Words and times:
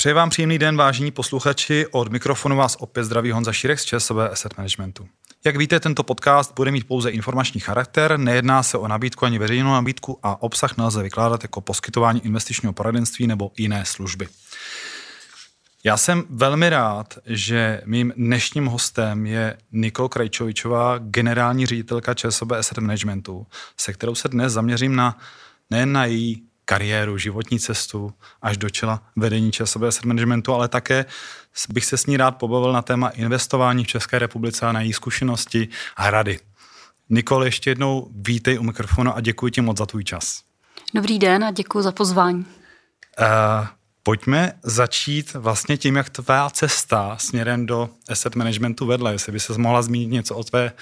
Přeji 0.00 0.12
vám 0.12 0.30
příjemný 0.30 0.58
den, 0.58 0.76
vážení 0.76 1.10
posluchači. 1.10 1.86
Od 1.90 2.08
mikrofonu 2.08 2.56
vás 2.56 2.76
opět 2.80 3.04
zdraví 3.04 3.30
Honza 3.30 3.52
Šírek 3.52 3.80
z 3.80 3.84
ČSOB 3.84 4.16
Asset 4.18 4.58
Managementu. 4.58 5.08
Jak 5.44 5.56
víte, 5.56 5.80
tento 5.80 6.02
podcast 6.02 6.54
bude 6.56 6.70
mít 6.70 6.86
pouze 6.86 7.10
informační 7.10 7.60
charakter, 7.60 8.18
nejedná 8.18 8.62
se 8.62 8.78
o 8.78 8.88
nabídku 8.88 9.24
ani 9.24 9.38
veřejnou 9.38 9.72
nabídku 9.72 10.18
a 10.22 10.42
obsah 10.42 10.76
nelze 10.76 11.02
vykládat 11.02 11.44
jako 11.44 11.60
poskytování 11.60 12.26
investičního 12.26 12.72
poradenství 12.72 13.26
nebo 13.26 13.52
jiné 13.56 13.84
služby. 13.84 14.28
Já 15.84 15.96
jsem 15.96 16.24
velmi 16.30 16.70
rád, 16.70 17.18
že 17.26 17.80
mým 17.84 18.12
dnešním 18.16 18.66
hostem 18.66 19.26
je 19.26 19.58
Nikol 19.72 20.08
Krajčovičová, 20.08 20.98
generální 20.98 21.66
ředitelka 21.66 22.14
ČSOB 22.14 22.52
Asset 22.52 22.78
Managementu, 22.78 23.46
se 23.76 23.92
kterou 23.92 24.14
se 24.14 24.28
dnes 24.28 24.52
zaměřím 24.52 24.96
na 24.96 25.18
nejen 25.70 25.92
na 25.92 26.04
její 26.04 26.49
kariéru, 26.70 27.18
životní 27.18 27.58
cestu 27.60 28.12
až 28.42 28.56
do 28.56 28.70
čela 28.70 29.02
vedení 29.16 29.52
ČSOB 29.52 29.82
Asset 29.82 30.04
Managementu, 30.04 30.54
ale 30.54 30.68
také 30.68 31.04
bych 31.68 31.84
se 31.84 31.96
s 31.96 32.06
ní 32.06 32.16
rád 32.16 32.30
pobavil 32.30 32.72
na 32.72 32.82
téma 32.82 33.08
investování 33.08 33.84
v 33.84 33.86
České 33.86 34.18
republice 34.18 34.66
a 34.66 34.72
na 34.72 34.80
její 34.80 34.92
zkušenosti 34.92 35.68
a 35.96 36.10
rady. 36.10 36.38
Nikol, 37.08 37.44
ještě 37.44 37.70
jednou 37.70 38.10
vítej 38.14 38.58
u 38.58 38.62
mikrofonu 38.62 39.16
a 39.16 39.20
děkuji 39.20 39.48
ti 39.50 39.60
moc 39.60 39.78
za 39.78 39.86
tvůj 39.86 40.04
čas. 40.04 40.42
Dobrý 40.94 41.18
den 41.18 41.44
a 41.44 41.50
děkuji 41.50 41.82
za 41.82 41.92
pozvání. 41.92 42.46
Uh, 43.20 43.66
pojďme 44.02 44.52
začít 44.62 45.34
vlastně 45.34 45.76
tím, 45.76 45.96
jak 45.96 46.10
tvá 46.10 46.50
cesta 46.50 47.16
směrem 47.18 47.66
do 47.66 47.90
asset 48.08 48.36
managementu 48.36 48.86
vedla. 48.86 49.10
Jestli 49.10 49.32
by 49.32 49.40
se 49.40 49.58
mohla 49.58 49.82
zmínit 49.82 50.10
něco 50.10 50.36
o 50.36 50.44
tvé 50.44 50.72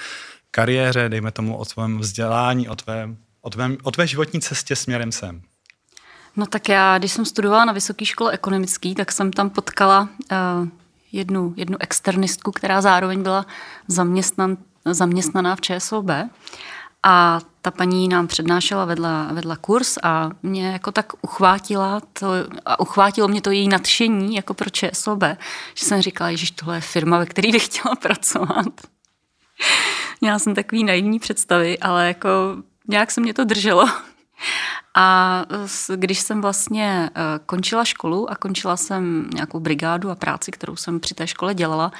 kariéře, 0.50 1.08
dejme 1.08 1.30
tomu 1.32 1.56
o 1.56 1.64
tvém 1.64 1.98
vzdělání, 1.98 2.68
o 2.68 2.76
tvé, 2.76 3.08
o 3.40 3.50
tvé, 3.50 3.70
o 3.82 3.90
tvé 3.90 4.06
životní 4.06 4.40
cestě 4.40 4.76
směrem 4.76 5.12
sem. 5.12 5.47
No 6.38 6.46
tak 6.46 6.68
já, 6.68 6.98
když 6.98 7.12
jsem 7.12 7.24
studovala 7.24 7.64
na 7.64 7.72
Vysoké 7.72 8.04
škole 8.04 8.32
ekonomické, 8.32 8.94
tak 8.94 9.12
jsem 9.12 9.32
tam 9.32 9.50
potkala 9.50 10.00
uh, 10.00 10.68
jednu, 11.12 11.54
jednu 11.56 11.76
externistku, 11.80 12.52
která 12.52 12.80
zároveň 12.80 13.22
byla 13.22 13.46
zaměstnan, 13.88 14.56
zaměstnaná 14.84 15.56
v 15.56 15.60
ČSOB. 15.60 16.06
A 17.02 17.40
ta 17.62 17.70
paní 17.70 18.08
nám 18.08 18.26
přednášela, 18.26 18.84
vedla, 18.84 19.28
vedla 19.32 19.56
kurz 19.56 19.98
a 20.02 20.30
mě 20.42 20.68
jako 20.68 20.92
tak 20.92 21.12
uchvátila 21.22 22.00
to, 22.12 22.26
a 22.64 22.80
uchvátilo 22.80 23.28
mě 23.28 23.40
to 23.40 23.50
její 23.50 23.68
nadšení 23.68 24.34
jako 24.34 24.54
pro 24.54 24.70
ČSOB, 24.70 25.22
že 25.74 25.86
jsem 25.86 26.02
říkala, 26.02 26.32
že 26.34 26.52
tohle 26.54 26.76
je 26.76 26.80
firma, 26.80 27.18
ve 27.18 27.26
které 27.26 27.52
bych 27.52 27.64
chtěla 27.64 27.94
pracovat. 27.94 28.66
Měla 30.20 30.38
jsem 30.38 30.54
takový 30.54 30.84
naivní 30.84 31.18
představy, 31.18 31.78
ale 31.78 32.08
jako 32.08 32.28
nějak 32.88 33.10
se 33.10 33.20
mě 33.20 33.34
to 33.34 33.44
drželo. 33.44 33.88
A 34.94 35.44
když 35.94 36.20
jsem 36.20 36.40
vlastně 36.40 37.10
eh, 37.14 37.22
končila 37.46 37.84
školu 37.84 38.30
a 38.30 38.36
končila 38.36 38.76
jsem 38.76 39.30
nějakou 39.34 39.60
brigádu 39.60 40.10
a 40.10 40.14
práci, 40.14 40.50
kterou 40.50 40.76
jsem 40.76 41.00
při 41.00 41.14
té 41.14 41.26
škole 41.26 41.54
dělala, 41.54 41.92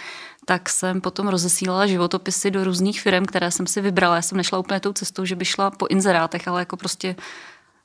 tak 0.45 0.69
jsem 0.69 1.01
potom 1.01 1.29
rozesílala 1.29 1.87
životopisy 1.87 2.51
do 2.51 2.65
různých 2.65 3.01
firm, 3.01 3.27
které 3.27 3.51
jsem 3.51 3.67
si 3.67 3.81
vybrala. 3.81 4.17
Já 4.17 4.23
jsem 4.23 4.39
nešla 4.39 4.59
úplně 4.59 4.81
tou 4.81 4.93
cestou, 4.93 5.25
že 5.25 5.37
by 5.37 5.45
šla 5.45 5.71
po 5.71 5.87
inzerátech, 5.87 6.49
ale 6.49 6.61
jako 6.61 6.77
prostě 6.77 7.17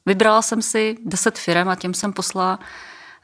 vybrala 0.06 0.42
jsem 0.42 0.62
si 0.62 0.98
deset 1.06 1.38
firm 1.38 1.70
a 1.70 1.76
těm 1.76 1.94
jsem 1.94 2.14
poslala 2.14 2.60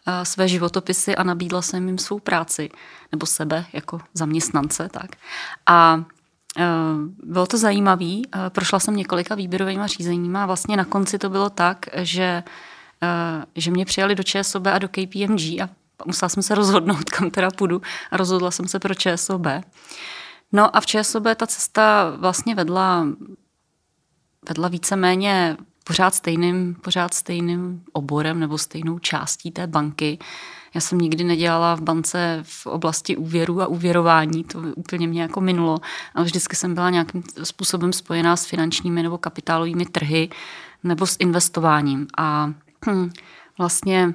eh, 0.07 0.25
své 0.25 0.47
životopisy 0.47 1.15
a 1.15 1.23
nabídla 1.23 1.61
jsem 1.61 1.87
jim 1.87 1.97
svou 1.97 2.19
práci, 2.19 2.69
nebo 3.11 3.25
sebe 3.25 3.65
jako 3.73 3.99
zaměstnance. 4.13 4.89
Tak. 4.91 5.11
A 5.65 6.03
bylo 7.23 7.47
to 7.47 7.57
zajímavé. 7.57 8.05
Eh, 8.05 8.49
prošla 8.49 8.79
jsem 8.79 8.95
několika 8.95 9.35
výběrovými 9.35 9.87
řízeními 9.87 10.37
a 10.37 10.45
vlastně 10.45 10.77
na 10.77 10.85
konci 10.85 11.19
to 11.19 11.29
bylo 11.29 11.49
tak, 11.49 11.85
že, 11.95 12.43
eh, 13.03 13.45
že 13.55 13.71
mě 13.71 13.85
přijali 13.85 14.15
do 14.15 14.23
ČSOB 14.23 14.67
a 14.67 14.79
do 14.79 14.87
KPMG 14.87 15.61
a 15.61 15.69
musela 16.05 16.29
jsem 16.29 16.43
se 16.43 16.55
rozhodnout, 16.55 17.09
kam 17.09 17.31
teda 17.31 17.49
půjdu 17.51 17.81
a 18.11 18.17
rozhodla 18.17 18.51
jsem 18.51 18.67
se 18.67 18.79
pro 18.79 18.93
ČSOB. 18.95 19.47
No 20.51 20.75
a 20.75 20.81
v 20.81 20.85
ČSOB 20.85 21.23
ta 21.35 21.47
cesta 21.47 22.13
vlastně 22.17 22.55
vedla, 22.55 23.07
vedla 24.49 24.67
víceméně 24.67 25.57
pořád 25.83 26.15
stejným, 26.15 26.75
pořád 26.75 27.13
stejným 27.13 27.83
oborem 27.93 28.39
nebo 28.39 28.57
stejnou 28.57 28.99
částí 28.99 29.51
té 29.51 29.67
banky. 29.67 30.19
Já 30.73 30.81
jsem 30.81 30.97
nikdy 30.97 31.23
nedělala 31.23 31.75
v 31.75 31.81
bance 31.81 32.39
v 32.43 32.65
oblasti 32.65 33.17
úvěru 33.17 33.61
a 33.61 33.67
úvěrování, 33.67 34.43
to 34.43 34.59
úplně 34.75 35.07
mě 35.07 35.21
jako 35.21 35.41
minulo, 35.41 35.77
ale 36.15 36.25
vždycky 36.25 36.55
jsem 36.55 36.73
byla 36.73 36.89
nějakým 36.89 37.23
způsobem 37.43 37.93
spojená 37.93 38.35
s 38.35 38.45
finančními 38.45 39.03
nebo 39.03 39.17
kapitálovými 39.17 39.85
trhy 39.85 40.29
nebo 40.83 41.05
s 41.07 41.15
investováním. 41.19 42.07
A 42.17 42.53
hm, 42.89 43.09
vlastně 43.57 44.13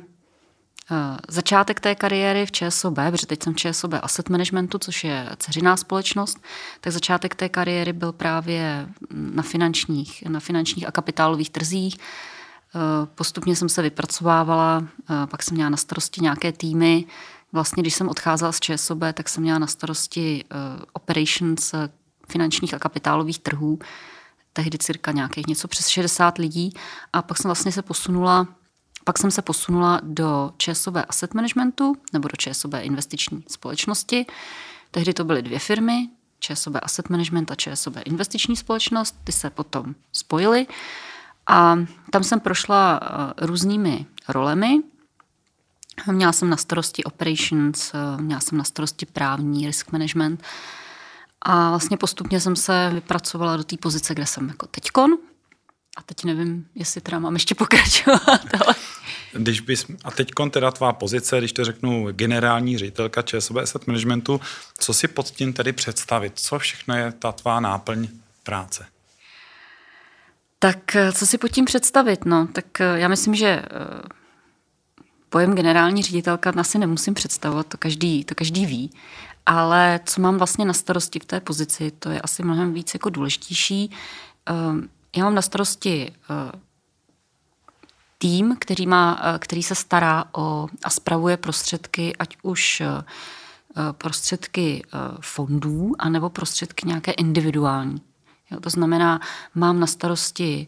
eh, 0.90 1.16
Začátek 1.28 1.80
té 1.80 1.94
kariéry 1.94 2.46
v 2.46 2.52
ČSOB, 2.52 2.94
protože 3.10 3.26
teď 3.26 3.42
jsem 3.42 3.54
v 3.54 3.56
ČSOB 3.56 3.92
Asset 4.02 4.28
Managementu, 4.28 4.78
což 4.78 5.04
je 5.04 5.28
ceřiná 5.36 5.76
společnost, 5.76 6.38
tak 6.80 6.92
začátek 6.92 7.34
té 7.34 7.48
kariéry 7.48 7.92
byl 7.92 8.12
právě 8.12 8.88
na 9.10 9.42
finančních, 9.42 10.22
na 10.28 10.40
finančních 10.40 10.88
a 10.88 10.92
kapitálových 10.92 11.50
trzích. 11.50 11.96
Eh, 12.74 13.06
postupně 13.14 13.56
jsem 13.56 13.68
se 13.68 13.82
vypracovávala, 13.82 14.84
eh, 15.10 15.26
pak 15.26 15.42
jsem 15.42 15.54
měla 15.54 15.70
na 15.70 15.76
starosti 15.76 16.20
nějaké 16.20 16.52
týmy. 16.52 17.04
Vlastně, 17.52 17.82
když 17.82 17.94
jsem 17.94 18.08
odcházela 18.08 18.52
z 18.52 18.60
ČSOB, 18.60 18.98
tak 19.12 19.28
jsem 19.28 19.42
měla 19.42 19.58
na 19.58 19.66
starosti 19.66 20.44
eh, 20.44 20.56
operations 20.92 21.74
finančních 22.28 22.74
a 22.74 22.78
kapitálových 22.78 23.38
trhů, 23.38 23.78
tehdy 24.52 24.78
cirka 24.78 25.12
nějakých 25.12 25.46
něco 25.46 25.68
přes 25.68 25.88
60 25.88 26.38
lidí. 26.38 26.72
A 27.12 27.22
pak 27.22 27.38
jsem 27.38 27.48
vlastně 27.48 27.72
se 27.72 27.82
posunula 27.82 28.46
pak 29.04 29.18
jsem 29.18 29.30
se 29.30 29.42
posunula 29.42 30.00
do 30.02 30.52
ČSOB 30.56 30.94
Asset 31.08 31.34
Managementu 31.34 31.96
nebo 32.12 32.28
do 32.28 32.36
ČSOB 32.36 32.74
investiční 32.80 33.44
společnosti. 33.48 34.26
Tehdy 34.90 35.14
to 35.14 35.24
byly 35.24 35.42
dvě 35.42 35.58
firmy, 35.58 36.08
ČSOB 36.40 36.74
Asset 36.82 37.10
Management 37.10 37.50
a 37.50 37.54
ČSOB 37.54 37.96
investiční 38.04 38.56
společnost. 38.56 39.16
Ty 39.24 39.32
se 39.32 39.50
potom 39.50 39.94
spojily. 40.12 40.66
A 41.46 41.76
tam 42.10 42.24
jsem 42.24 42.40
prošla 42.40 43.00
eh, 43.02 43.46
různými 43.46 44.06
rolemi. 44.28 44.82
Měla 46.12 46.32
jsem 46.32 46.50
na 46.50 46.56
starosti 46.56 47.04
operations, 47.04 47.92
eh, 47.94 48.22
měla 48.22 48.40
jsem 48.40 48.58
na 48.58 48.64
starosti 48.64 49.06
právní, 49.06 49.66
risk 49.66 49.92
management. 49.92 50.42
A 51.42 51.70
vlastně 51.70 51.96
postupně 51.96 52.40
jsem 52.40 52.56
se 52.56 52.90
vypracovala 52.94 53.56
do 53.56 53.64
té 53.64 53.76
pozice, 53.76 54.14
kde 54.14 54.26
jsem 54.26 54.48
jako 54.48 54.66
teďkon. 54.66 55.10
A 55.96 56.02
teď 56.02 56.24
nevím, 56.24 56.66
jestli 56.74 57.00
teda 57.00 57.18
mám 57.18 57.34
ještě 57.34 57.54
pokračovat. 57.54 58.40
Ale... 58.64 58.74
Když 59.32 59.60
bys, 59.60 59.86
a 60.04 60.10
teď 60.10 60.30
teda 60.50 60.70
tvá 60.70 60.92
pozice, 60.92 61.38
když 61.38 61.52
to 61.52 61.64
řeknu 61.64 62.12
generální 62.12 62.78
ředitelka 62.78 63.22
ČSOB 63.22 63.56
Asset 63.56 63.86
Managementu, 63.86 64.40
co 64.78 64.94
si 64.94 65.08
pod 65.08 65.30
tím 65.30 65.52
tedy 65.52 65.72
představit? 65.72 66.32
Co 66.34 66.58
všechno 66.58 66.96
je 66.96 67.12
ta 67.12 67.32
tvá 67.32 67.60
náplň 67.60 68.08
práce? 68.42 68.86
Tak 70.64 70.96
eh, 70.96 71.12
co 71.12 71.26
si 71.26 71.38
pod 71.38 71.48
tím 71.48 71.64
představit? 71.64 72.24
No, 72.24 72.46
tak 72.46 72.80
eh, 72.80 72.98
já 72.98 73.08
myslím, 73.08 73.34
že 73.34 73.46
eh, 73.46 73.64
pojem 75.28 75.54
generální 75.54 76.02
ředitelka 76.02 76.52
asi 76.56 76.78
nemusím 76.78 77.14
představovat, 77.14 77.66
to 77.66 77.78
každý, 77.78 78.24
to 78.24 78.34
každý 78.34 78.66
ví. 78.66 78.90
Ale 79.46 80.00
co 80.04 80.20
mám 80.20 80.38
vlastně 80.38 80.64
na 80.64 80.72
starosti 80.72 81.18
v 81.18 81.24
té 81.24 81.40
pozici, 81.40 81.90
to 81.90 82.10
je 82.10 82.20
asi 82.20 82.42
mnohem 82.42 82.72
víc 82.72 82.94
jako 82.94 83.10
důležitější. 83.10 83.90
Já 85.16 85.24
mám 85.24 85.34
na 85.34 85.42
starosti 85.42 86.12
tým, 88.18 88.56
který, 88.58 88.86
má, 88.86 89.22
který 89.38 89.62
se 89.62 89.74
stará 89.74 90.24
o 90.32 90.68
a 90.84 90.90
spravuje 90.90 91.36
prostředky, 91.36 92.16
ať 92.16 92.36
už 92.42 92.82
prostředky 93.92 94.82
fondů, 95.20 95.92
anebo 95.98 96.30
prostředky 96.30 96.86
nějaké 96.86 97.12
individuální. 97.12 98.13
Jo, 98.54 98.60
to 98.60 98.70
znamená, 98.70 99.20
mám 99.54 99.80
na 99.80 99.86
starosti 99.86 100.66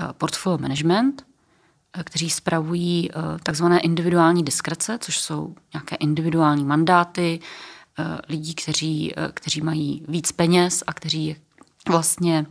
uh, 0.00 0.12
portfolio 0.12 0.58
management, 0.58 1.22
uh, 1.96 2.02
kteří 2.02 2.30
spravují 2.30 3.10
uh, 3.10 3.22
takzvané 3.42 3.80
individuální 3.80 4.44
diskrece, 4.44 4.98
což 4.98 5.18
jsou 5.18 5.54
nějaké 5.74 5.96
individuální 5.96 6.64
mandáty 6.64 7.40
lidí, 8.28 8.54
kteří, 8.54 9.14
kteří 9.34 9.60
mají 9.60 10.04
víc 10.08 10.32
peněz 10.32 10.84
a 10.86 10.92
kteří 10.92 11.36
vlastně 11.88 12.46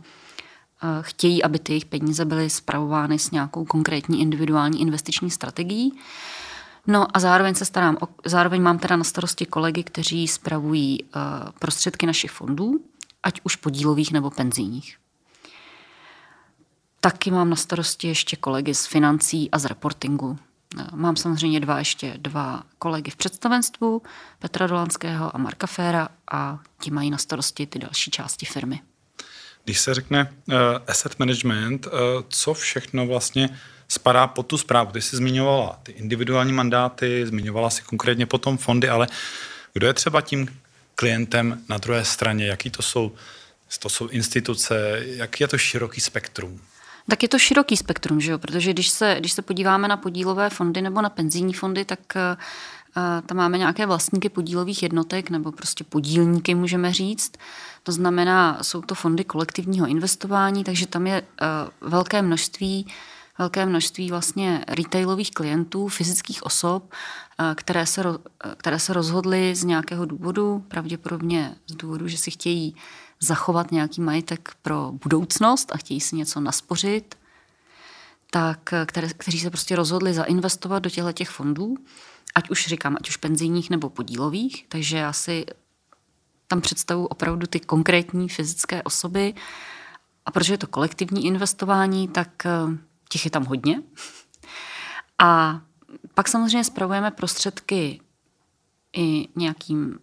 chtějí, 1.00 1.42
aby 1.42 1.58
ty 1.58 1.72
jejich 1.72 1.84
peníze 1.84 2.24
byly 2.24 2.50
spravovány 2.50 3.18
s 3.18 3.30
nějakou 3.30 3.64
konkrétní 3.64 4.20
individuální 4.20 4.80
investiční 4.80 5.30
strategií. 5.30 5.98
No 6.86 7.16
a 7.16 7.20
zároveň 7.20 7.54
se 7.54 7.64
starám, 7.64 7.96
zároveň 8.24 8.62
mám 8.62 8.78
teda 8.78 8.96
na 8.96 9.04
starosti 9.04 9.46
kolegy, 9.46 9.84
kteří 9.84 10.28
spravují 10.28 11.04
prostředky 11.58 12.06
našich 12.06 12.30
fondů, 12.30 12.80
ať 13.22 13.40
už 13.44 13.56
podílových 13.56 14.12
nebo 14.12 14.30
penzijních. 14.30 14.96
Taky 17.00 17.30
mám 17.30 17.50
na 17.50 17.56
starosti 17.56 18.08
ještě 18.08 18.36
kolegy 18.36 18.74
z 18.74 18.86
financí 18.86 19.50
a 19.50 19.58
z 19.58 19.64
reportingu. 19.64 20.38
Mám 20.94 21.16
samozřejmě 21.16 21.60
dva 21.60 21.78
ještě 21.78 22.14
dva 22.16 22.62
kolegy 22.78 23.10
v 23.10 23.16
představenstvu, 23.16 24.02
Petra 24.38 24.66
Dolanského 24.66 25.36
a 25.36 25.38
Marka 25.38 25.66
Féra 25.66 26.08
a 26.32 26.58
ti 26.80 26.90
mají 26.90 27.10
na 27.10 27.18
starosti 27.18 27.66
ty 27.66 27.78
další 27.78 28.10
části 28.10 28.46
firmy. 28.46 28.80
Když 29.64 29.80
se 29.80 29.94
řekne 29.94 30.32
uh, 30.48 30.54
asset 30.88 31.18
management, 31.18 31.86
uh, 31.86 31.92
co 32.28 32.54
všechno 32.54 33.06
vlastně 33.06 33.58
spadá 33.88 34.26
pod 34.26 34.46
tu 34.46 34.58
zprávu? 34.58 34.92
Ty 34.92 35.02
jsi 35.02 35.16
zmiňovala 35.16 35.80
ty 35.82 35.92
individuální 35.92 36.52
mandáty, 36.52 37.26
zmiňovala 37.26 37.70
si 37.70 37.82
konkrétně 37.82 38.26
potom 38.26 38.58
fondy, 38.58 38.88
ale 38.88 39.06
kdo 39.72 39.86
je 39.86 39.94
třeba 39.94 40.20
tím 40.20 40.60
klientem 41.02 41.62
na 41.68 41.78
druhé 41.78 42.04
straně? 42.04 42.46
Jaký 42.46 42.70
to 42.70 42.82
jsou, 42.82 43.12
to 43.78 43.88
jsou 43.88 44.08
instituce? 44.08 45.02
Jak 45.04 45.40
je 45.40 45.48
to 45.48 45.58
široký 45.58 46.00
spektrum? 46.00 46.60
Tak 47.08 47.22
je 47.22 47.28
to 47.28 47.38
široký 47.38 47.76
spektrum, 47.76 48.20
že 48.20 48.32
jo? 48.32 48.38
protože 48.38 48.72
když 48.72 48.88
se, 48.88 49.16
když 49.18 49.32
se 49.32 49.42
podíváme 49.42 49.88
na 49.88 49.96
podílové 49.96 50.50
fondy 50.50 50.82
nebo 50.82 51.02
na 51.02 51.10
penzijní 51.10 51.52
fondy, 51.52 51.84
tak 51.84 51.98
uh, 52.16 53.26
tam 53.26 53.36
máme 53.36 53.58
nějaké 53.58 53.86
vlastníky 53.86 54.28
podílových 54.28 54.82
jednotek 54.82 55.30
nebo 55.30 55.52
prostě 55.52 55.84
podílníky, 55.84 56.54
můžeme 56.54 56.92
říct. 56.92 57.32
To 57.82 57.92
znamená, 57.92 58.58
jsou 58.62 58.82
to 58.82 58.94
fondy 58.94 59.24
kolektivního 59.24 59.86
investování, 59.86 60.64
takže 60.64 60.86
tam 60.86 61.06
je 61.06 61.22
uh, 61.22 61.88
velké 61.90 62.22
množství 62.22 62.86
velké 63.38 63.66
množství 63.66 64.10
vlastně 64.10 64.64
retailových 64.68 65.30
klientů, 65.30 65.88
fyzických 65.88 66.42
osob, 66.42 66.92
které 67.54 67.86
se, 67.86 68.02
které 68.56 68.78
se 68.78 68.92
rozhodly 68.92 69.54
z 69.54 69.64
nějakého 69.64 70.04
důvodu, 70.04 70.64
pravděpodobně 70.68 71.56
z 71.66 71.74
důvodu, 71.74 72.08
že 72.08 72.18
si 72.18 72.30
chtějí 72.30 72.76
zachovat 73.20 73.72
nějaký 73.72 74.00
majetek 74.00 74.52
pro 74.62 74.92
budoucnost 74.92 75.72
a 75.72 75.76
chtějí 75.76 76.00
si 76.00 76.16
něco 76.16 76.40
naspořit, 76.40 77.14
tak 78.30 78.74
které, 78.86 79.08
kteří 79.08 79.40
se 79.40 79.50
prostě 79.50 79.76
rozhodli 79.76 80.14
zainvestovat 80.14 80.82
do 80.82 80.90
těchto 80.90 81.12
těch 81.12 81.30
fondů, 81.30 81.76
ať 82.34 82.50
už 82.50 82.66
říkám, 82.66 82.96
ať 83.00 83.08
už 83.08 83.16
penzijních 83.16 83.70
nebo 83.70 83.90
podílových, 83.90 84.66
takže 84.68 84.96
já 84.96 85.12
si 85.12 85.46
tam 86.46 86.60
představu 86.60 87.06
opravdu 87.06 87.46
ty 87.46 87.60
konkrétní 87.60 88.28
fyzické 88.28 88.82
osoby. 88.82 89.34
A 90.26 90.30
protože 90.30 90.52
je 90.52 90.58
to 90.58 90.66
kolektivní 90.66 91.26
investování, 91.26 92.08
tak 92.08 92.46
eh, 92.46 92.50
těch 93.12 93.24
je 93.24 93.30
tam 93.30 93.44
hodně. 93.44 93.82
A 95.18 95.60
pak 96.14 96.28
samozřejmě 96.28 96.64
spravujeme 96.64 97.10
prostředky 97.10 98.00
i 98.96 99.28
nějakým 99.36 99.98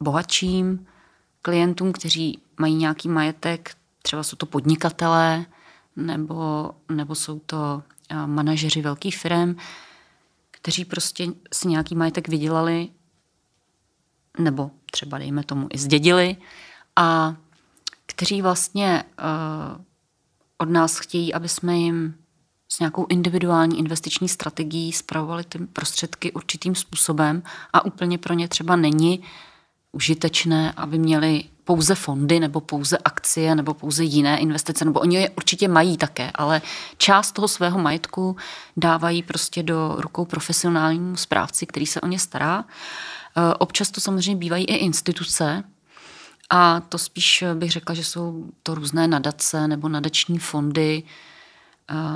bohatším 0.00 0.86
klientům, 1.42 1.92
kteří 1.92 2.42
mají 2.58 2.74
nějaký 2.74 3.08
majetek, 3.08 3.76
třeba 4.02 4.22
jsou 4.22 4.36
to 4.36 4.46
podnikatelé, 4.46 5.46
nebo, 5.96 6.70
nebo 6.88 7.14
jsou 7.14 7.38
to 7.38 7.82
eh, 8.08 8.26
manažeři 8.26 8.82
velkých 8.82 9.18
firm, 9.18 9.56
kteří 10.50 10.84
prostě 10.84 11.26
si 11.52 11.68
nějaký 11.68 11.94
majetek 11.94 12.28
vydělali, 12.28 12.88
nebo 14.38 14.70
třeba 14.90 15.18
dejme 15.18 15.44
tomu 15.44 15.68
i 15.70 15.78
zdědili 15.78 16.36
a 16.96 17.36
kteří 18.06 18.42
vlastně 18.42 19.04
uh, 19.18 19.84
od 20.58 20.68
nás 20.68 20.98
chtějí, 20.98 21.34
aby 21.34 21.48
jsme 21.48 21.76
jim 21.76 22.14
s 22.68 22.80
nějakou 22.80 23.06
individuální 23.08 23.78
investiční 23.78 24.28
strategií 24.28 24.92
spravovali 24.92 25.44
ty 25.44 25.58
prostředky 25.58 26.32
určitým 26.32 26.74
způsobem 26.74 27.42
a 27.72 27.84
úplně 27.84 28.18
pro 28.18 28.34
ně 28.34 28.48
třeba 28.48 28.76
není 28.76 29.22
užitečné, 29.92 30.72
aby 30.76 30.98
měli 30.98 31.44
pouze 31.64 31.94
fondy 31.94 32.40
nebo 32.40 32.60
pouze 32.60 32.98
akcie 32.98 33.54
nebo 33.54 33.74
pouze 33.74 34.04
jiné 34.04 34.38
investice, 34.38 34.84
nebo 34.84 35.00
oni 35.00 35.16
je 35.16 35.30
určitě 35.30 35.68
mají 35.68 35.96
také, 35.96 36.30
ale 36.34 36.62
část 36.98 37.32
toho 37.32 37.48
svého 37.48 37.78
majetku 37.78 38.36
dávají 38.76 39.22
prostě 39.22 39.62
do 39.62 39.94
rukou 39.98 40.24
profesionálnímu 40.24 41.16
správci, 41.16 41.66
který 41.66 41.86
se 41.86 42.00
o 42.00 42.06
ně 42.06 42.18
stará. 42.18 42.64
E, 42.64 43.54
občas 43.54 43.90
to 43.90 44.00
samozřejmě 44.00 44.36
bývají 44.36 44.64
i 44.64 44.74
instituce, 44.74 45.64
a 46.50 46.80
to 46.80 46.98
spíš 46.98 47.44
bych 47.54 47.70
řekla, 47.72 47.94
že 47.94 48.04
jsou 48.04 48.44
to 48.62 48.74
různé 48.74 49.08
nadace 49.08 49.68
nebo 49.68 49.88
nadační 49.88 50.38
fondy, 50.38 51.02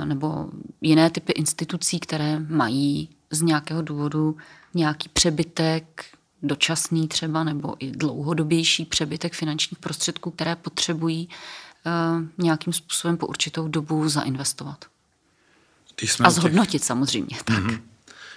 nebo 0.05 0.49
jiné 0.81 1.09
typy 1.09 1.31
institucí, 1.31 1.99
které 1.99 2.39
mají 2.39 3.09
z 3.31 3.41
nějakého 3.41 3.81
důvodu 3.81 4.37
nějaký 4.73 5.09
přebytek, 5.09 6.05
dočasný 6.43 7.07
třeba, 7.07 7.43
nebo 7.43 7.75
i 7.79 7.91
dlouhodobější 7.91 8.85
přebytek 8.85 9.33
finančních 9.33 9.79
prostředků, 9.79 10.31
které 10.31 10.55
potřebují 10.55 11.29
uh, 11.85 12.23
nějakým 12.37 12.73
způsobem 12.73 13.17
po 13.17 13.27
určitou 13.27 13.67
dobu 13.67 14.09
zainvestovat. 14.09 14.85
A 16.23 16.29
zhodnotit 16.29 16.71
těch... 16.71 16.83
samozřejmě. 16.83 17.37
Tak. 17.45 17.57
Mm-hmm. 17.57 17.81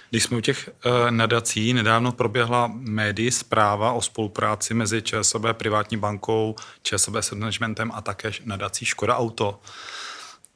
Když 0.09 0.23
jsme 0.23 0.37
u 0.37 0.41
těch 0.41 0.69
uh, 0.85 1.11
nadací, 1.11 1.73
nedávno 1.73 2.11
proběhla 2.11 2.71
médii 2.73 3.31
zpráva 3.31 3.91
o 3.91 4.01
spolupráci 4.01 4.73
mezi 4.73 5.01
ČSOB 5.01 5.43
privátní 5.53 5.97
bankou, 5.97 6.55
ČSOB 6.83 7.15
s 7.15 7.31
managementem 7.31 7.91
a 7.91 8.01
také 8.01 8.31
nadací 8.45 8.85
Škoda 8.85 9.17
Auto 9.17 9.59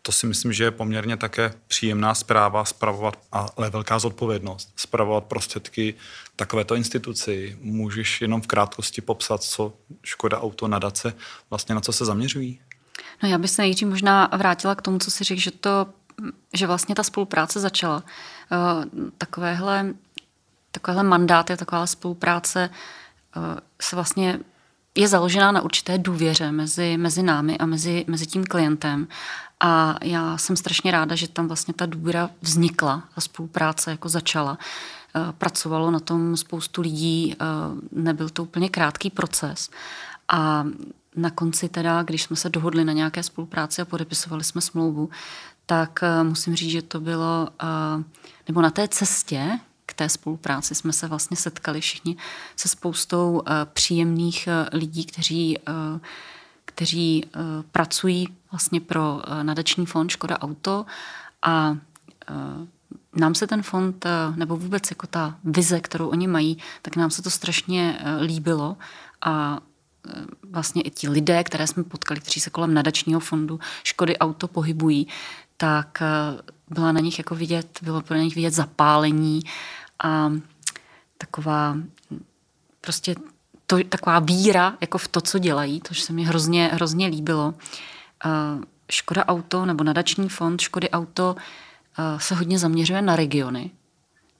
to 0.09 0.13
si 0.13 0.27
myslím, 0.27 0.53
že 0.53 0.63
je 0.63 0.71
poměrně 0.71 1.17
také 1.17 1.53
příjemná 1.67 2.15
zpráva 2.15 2.65
spravovat, 2.65 3.17
ale 3.31 3.69
velká 3.69 3.99
zodpovědnost, 3.99 4.73
spravovat 4.75 5.23
prostředky 5.23 5.93
takovéto 6.35 6.75
instituci. 6.75 7.57
Můžeš 7.61 8.21
jenom 8.21 8.41
v 8.41 8.47
krátkosti 8.47 9.01
popsat, 9.01 9.43
co 9.43 9.73
Škoda 10.03 10.41
Auto 10.41 10.67
nadace, 10.67 11.13
vlastně 11.49 11.75
na 11.75 11.81
co 11.81 11.93
se 11.93 12.05
zaměřují? 12.05 12.59
No 13.23 13.29
já 13.29 13.37
bych 13.37 13.51
se 13.51 13.61
nejdřív 13.61 13.87
možná 13.87 14.29
vrátila 14.37 14.75
k 14.75 14.81
tomu, 14.81 14.99
co 14.99 15.11
si 15.11 15.23
řekl, 15.23 15.41
že, 15.41 15.51
to, 15.51 15.87
že 16.53 16.67
vlastně 16.67 16.95
ta 16.95 17.03
spolupráce 17.03 17.59
začala. 17.59 18.03
Uh, 18.51 19.09
takovéhle, 19.17 19.93
takovéhle 20.71 21.03
mandáty, 21.03 21.57
taková 21.57 21.87
spolupráce 21.87 22.69
uh, 23.35 23.43
se 23.81 23.95
vlastně 23.95 24.39
je 24.95 25.07
založená 25.07 25.51
na 25.51 25.61
určité 25.61 25.97
důvěře 25.97 26.51
mezi, 26.51 26.97
mezi 26.97 27.23
námi 27.23 27.57
a 27.57 27.65
mezi, 27.65 28.05
mezi 28.07 28.25
tím 28.25 28.43
klientem. 28.43 29.07
A 29.59 29.95
já 30.03 30.37
jsem 30.37 30.55
strašně 30.55 30.91
ráda, 30.91 31.15
že 31.15 31.27
tam 31.27 31.47
vlastně 31.47 31.73
ta 31.73 31.85
důvěra 31.85 32.29
vznikla, 32.41 33.03
ta 33.15 33.21
spolupráce 33.21 33.91
jako 33.91 34.09
začala. 34.09 34.57
Eh, 35.15 35.33
pracovalo 35.37 35.91
na 35.91 35.99
tom 35.99 36.37
spoustu 36.37 36.81
lidí, 36.81 37.33
eh, 37.33 37.45
nebyl 37.91 38.29
to 38.29 38.43
úplně 38.43 38.69
krátký 38.69 39.09
proces. 39.09 39.69
A 40.27 40.65
na 41.15 41.29
konci 41.29 41.69
teda, 41.69 42.03
když 42.03 42.23
jsme 42.23 42.35
se 42.35 42.49
dohodli 42.49 42.85
na 42.85 42.93
nějaké 42.93 43.23
spolupráci 43.23 43.81
a 43.81 43.85
podepisovali 43.85 44.43
jsme 44.43 44.61
smlouvu, 44.61 45.09
tak 45.65 45.99
eh, 46.03 46.23
musím 46.23 46.55
říct, 46.55 46.71
že 46.71 46.81
to 46.81 46.99
bylo, 46.99 47.47
nebo 48.47 48.61
na 48.61 48.69
té 48.69 48.87
cestě 48.87 49.59
k 49.89 49.93
té 49.93 50.09
spolupráci 50.09 50.75
jsme 50.75 50.93
se 50.93 51.07
vlastně 51.07 51.37
setkali 51.37 51.81
všichni 51.81 52.15
se 52.55 52.67
spoustou 52.67 53.41
příjemných 53.73 54.49
lidí, 54.73 55.05
kteří 55.05 55.57
kteří 56.65 57.25
uh, 57.25 57.41
pracují 57.71 58.27
vlastně 58.51 58.81
pro 58.81 59.21
nadační 59.43 59.85
fond 59.85 60.09
Škoda 60.09 60.39
Auto. 60.39 60.85
A 61.41 61.77
nám 63.15 63.35
se 63.35 63.47
ten 63.47 63.63
fond, 63.63 64.05
nebo 64.35 64.57
vůbec 64.57 64.91
jako 64.91 65.07
ta 65.07 65.35
vize, 65.43 65.79
kterou 65.79 66.07
oni 66.07 66.27
mají, 66.27 66.57
tak 66.81 66.95
nám 66.95 67.11
se 67.11 67.21
to 67.21 67.29
strašně 67.29 67.99
líbilo. 68.21 68.77
A 69.21 69.59
vlastně 70.49 70.81
i 70.81 70.89
ti 70.89 71.09
lidé, 71.09 71.43
které 71.43 71.67
jsme 71.67 71.83
potkali, 71.83 72.19
kteří 72.19 72.39
se 72.39 72.49
kolem 72.49 72.73
nadačního 72.73 73.19
fondu 73.19 73.59
Škody 73.83 74.17
Auto 74.17 74.47
pohybují, 74.47 75.07
tak 75.57 76.01
byla 76.69 76.91
na 76.91 76.99
nich 76.99 77.17
jako 77.17 77.35
vidět, 77.35 77.79
bylo 77.81 78.01
pro 78.01 78.17
nich 78.17 78.35
vidět 78.35 78.53
zapálení 78.53 79.41
a 80.03 80.31
taková 81.17 81.77
prostě 82.81 83.15
to, 83.65 83.77
taková 83.89 84.19
víra 84.19 84.77
jako 84.81 84.97
v 84.97 85.07
to, 85.07 85.21
co 85.21 85.39
dělají, 85.39 85.81
to 85.81 85.93
se 85.93 86.13
mi 86.13 86.23
hrozně, 86.23 86.67
hrozně 86.73 87.07
líbilo. 87.07 87.53
Uh, 88.25 88.63
Škoda 88.91 89.25
Auto 89.25 89.65
nebo 89.65 89.83
nadační 89.83 90.29
fond 90.29 90.61
Škody 90.61 90.89
Auto 90.89 91.35
uh, 91.35 92.19
se 92.19 92.35
hodně 92.35 92.59
zaměřuje 92.59 93.01
na 93.01 93.15
regiony, 93.15 93.71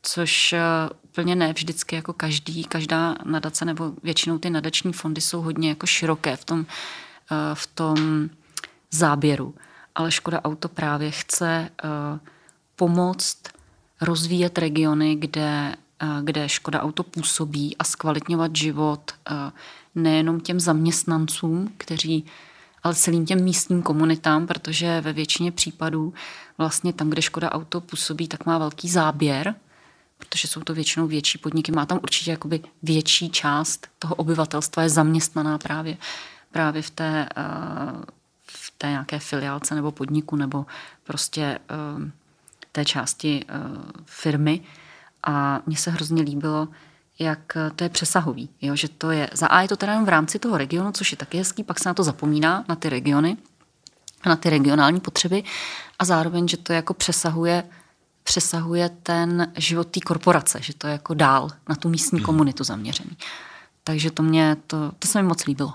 což 0.02 0.54
uh, 0.54 0.98
úplně 1.04 1.36
ne 1.36 1.54
vždycky 1.54 1.96
jako 1.96 2.14
každý, 2.14 2.64
každá 2.64 3.16
nadace 3.26 3.66
nebo 3.66 3.94
většinou 4.04 4.38
ty 4.38 4.50
nadační 4.50 4.94
fondy 4.94 5.22
jsou 5.22 5.42
hodně 5.42 5.70
jako 5.70 5.86
široké 5.86 6.36
v 6.36 6.46
tom, 6.46 6.66
v 7.54 7.68
tom 7.68 8.30
záběru. 8.92 9.56
Ale 9.96 10.12
Škoda 10.12 10.42
Auto 10.42 10.70
právě 10.70 11.12
chce 11.12 11.70
pomoct 12.76 13.38
rozvíjet 14.02 14.58
regiony, 14.58 15.16
kde 15.16 15.76
kde 16.22 16.50
Škoda 16.50 16.82
Auto 16.82 17.04
působí 17.04 17.78
a 17.78 17.84
zkvalitňovat 17.84 18.56
život 18.56 19.12
nejenom 19.96 20.40
těm 20.40 20.60
zaměstnancům, 20.60 21.74
kteří 21.78 22.26
ale 22.84 22.96
celým 22.96 23.26
těm 23.26 23.44
místním 23.44 23.82
komunitám, 23.82 24.48
protože 24.48 25.02
ve 25.02 25.14
většině 25.14 25.52
případů 25.52 26.14
vlastně 26.58 26.94
tam, 26.94 27.10
kde 27.10 27.22
Škoda 27.22 27.52
Auto 27.52 27.82
působí, 27.82 28.28
tak 28.28 28.46
má 28.46 28.58
velký 28.58 28.90
záběr, 28.90 29.56
protože 30.18 30.48
jsou 30.48 30.62
to 30.62 30.74
většinou 30.74 31.08
větší 31.08 31.38
podniky. 31.38 31.72
Má 31.72 31.86
tam 31.86 32.00
určitě 32.04 32.32
jakoby 32.32 32.62
větší 32.84 33.30
část 33.30 33.88
toho 34.00 34.16
obyvatelstva 34.16 34.84
je 34.84 34.90
zaměstnaná 34.90 35.58
právě, 35.58 35.98
právě 36.52 36.82
v 36.82 36.90
té, 36.90 37.30
v 38.52 38.74
té 38.78 38.88
nějaké 38.88 39.20
filiálce 39.20 39.76
nebo 39.76 39.92
podniku 39.92 40.36
nebo 40.36 40.66
prostě 41.04 41.60
té 42.72 42.86
části 42.86 43.46
firmy. 44.06 44.62
A 45.24 45.62
mně 45.66 45.78
se 45.78 45.92
hrozně 45.92 46.24
líbilo, 46.24 46.68
jak 47.20 47.58
to 47.76 47.84
je 47.84 47.90
přesahový. 47.90 48.50
Jo? 48.62 48.76
Že 48.76 48.88
to 48.90 49.12
je, 49.12 49.30
za 49.34 49.48
A 49.48 49.62
je 49.62 49.68
to 49.68 49.78
teda 49.78 49.92
jenom 49.92 50.06
v 50.06 50.10
rámci 50.10 50.40
toho 50.40 50.58
regionu, 50.58 50.92
což 50.92 51.12
je 51.12 51.18
taky 51.18 51.38
hezký, 51.38 51.64
pak 51.64 51.80
se 51.80 51.90
na 51.90 51.94
to 51.94 52.04
zapomíná, 52.04 52.66
na 52.70 52.76
ty 52.76 52.90
regiony, 52.90 53.38
na 54.26 54.36
ty 54.36 54.50
regionální 54.50 55.00
potřeby 55.00 55.44
a 56.00 56.06
zároveň, 56.06 56.48
že 56.48 56.58
to 56.58 56.74
jako 56.74 56.94
přesahuje 56.94 57.64
přesahuje 58.24 58.90
ten 58.90 59.52
život 59.58 59.88
té 59.88 60.00
korporace, 60.00 60.60
že 60.62 60.74
to 60.74 60.88
je 60.88 60.92
jako 60.94 61.14
dál 61.14 61.50
na 61.70 61.76
tu 61.76 61.90
místní 61.90 62.20
hmm. 62.20 62.26
komunitu 62.26 62.64
zaměřený. 62.64 63.18
Takže 63.84 64.12
to 64.12 64.24
mě, 64.24 64.58
to, 64.68 64.92
to 65.00 65.08
se 65.08 65.22
mi 65.22 65.28
moc 65.28 65.46
líbilo. 65.46 65.74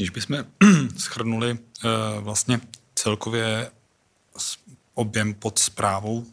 Když 0.00 0.10
bychom 0.10 0.44
schrnuli 0.96 1.52
uh, 1.52 1.90
vlastně 2.24 2.60
celkově 2.94 3.70
objem 4.94 5.34
pod 5.34 5.58
zprávou, 5.58 6.18
uh, 6.18 6.24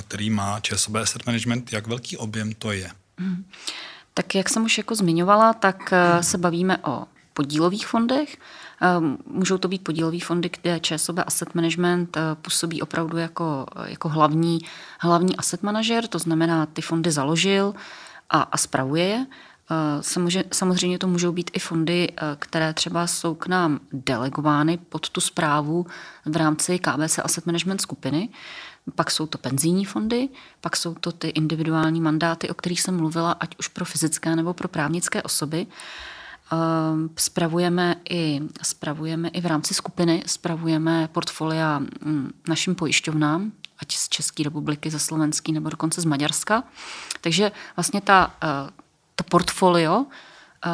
který 0.00 0.30
má 0.30 0.60
ČSOB 0.60 0.94
Asset 0.94 1.26
Management, 1.26 1.72
jak 1.72 1.86
velký 1.86 2.16
objem 2.16 2.54
to 2.54 2.72
je? 2.72 2.90
Hmm. 3.18 3.44
Tak 4.14 4.34
jak 4.34 4.48
jsem 4.48 4.64
už 4.64 4.78
jako 4.78 4.94
zmiňovala, 4.94 5.52
tak 5.52 5.92
uh, 5.92 6.20
se 6.20 6.38
bavíme 6.38 6.78
o 6.78 7.04
podílových 7.36 7.86
fondech. 7.86 8.36
Můžou 9.26 9.58
to 9.58 9.68
být 9.68 9.84
podílové 9.84 10.20
fondy, 10.20 10.50
kde 10.60 10.80
ČSOB 10.80 11.18
Asset 11.26 11.54
Management 11.54 12.16
eh, 12.16 12.20
působí 12.34 12.82
opravdu 12.82 13.18
jako, 13.18 13.66
jako 13.84 14.08
hlavní, 14.08 14.58
hlavní 15.00 15.36
asset 15.36 15.62
manažer, 15.62 16.06
to 16.06 16.18
znamená, 16.18 16.66
ty 16.66 16.82
fondy 16.82 17.10
založil 17.10 17.74
a, 18.30 18.42
a 18.42 18.56
spravuje 18.56 19.04
je. 19.04 19.26
Eh, 19.70 20.02
samozřejmě 20.52 20.98
to 20.98 21.06
můžou 21.06 21.32
být 21.32 21.50
i 21.52 21.58
fondy, 21.58 22.08
eh, 22.10 22.36
které 22.38 22.74
třeba 22.74 23.06
jsou 23.06 23.34
k 23.34 23.46
nám 23.46 23.80
delegovány 23.92 24.78
pod 24.78 25.08
tu 25.08 25.20
zprávu 25.20 25.86
v 26.24 26.36
rámci 26.36 26.78
KBC 26.78 27.18
Asset 27.18 27.46
Management 27.46 27.80
skupiny. 27.80 28.28
Pak 28.94 29.10
jsou 29.10 29.26
to 29.26 29.38
penzijní 29.38 29.84
fondy, 29.84 30.28
pak 30.60 30.76
jsou 30.76 30.94
to 30.94 31.12
ty 31.12 31.28
individuální 31.28 32.00
mandáty, 32.00 32.48
o 32.48 32.54
kterých 32.54 32.82
jsem 32.82 32.96
mluvila, 32.96 33.32
ať 33.32 33.56
už 33.58 33.68
pro 33.68 33.84
fyzické 33.84 34.36
nebo 34.36 34.54
pro 34.54 34.68
právnické 34.68 35.22
osoby. 35.22 35.66
Ehm, 36.52 37.10
spravujeme 37.16 37.96
i, 38.10 38.40
spravujeme 38.62 39.28
i 39.28 39.40
v 39.40 39.46
rámci 39.46 39.74
skupiny, 39.74 40.22
spravujeme 40.26 41.08
portfolia 41.12 41.78
mm, 41.78 42.30
našim 42.48 42.74
pojišťovnám, 42.74 43.52
ať 43.78 43.96
z 43.96 44.08
České 44.08 44.42
republiky, 44.42 44.90
ze 44.90 44.98
Slovenský 44.98 45.52
nebo 45.52 45.70
dokonce 45.70 46.00
z 46.00 46.04
Maďarska. 46.04 46.62
Takže 47.20 47.52
vlastně 47.76 48.00
ta, 48.00 48.34
eh, 48.42 48.46
to 49.16 49.24
portfolio, 49.24 50.06
eh, 50.66 50.70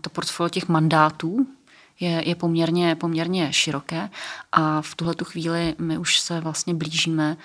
to 0.00 0.10
portfolio 0.10 0.48
těch 0.48 0.68
mandátů 0.68 1.46
je, 2.00 2.28
je 2.28 2.34
poměrně, 2.34 2.94
poměrně 2.94 3.52
široké 3.52 4.10
a 4.52 4.82
v 4.82 4.94
tuhle 4.94 5.14
chvíli 5.24 5.74
my 5.78 5.98
už 5.98 6.20
se 6.20 6.40
vlastně 6.40 6.74
blížíme 6.74 7.36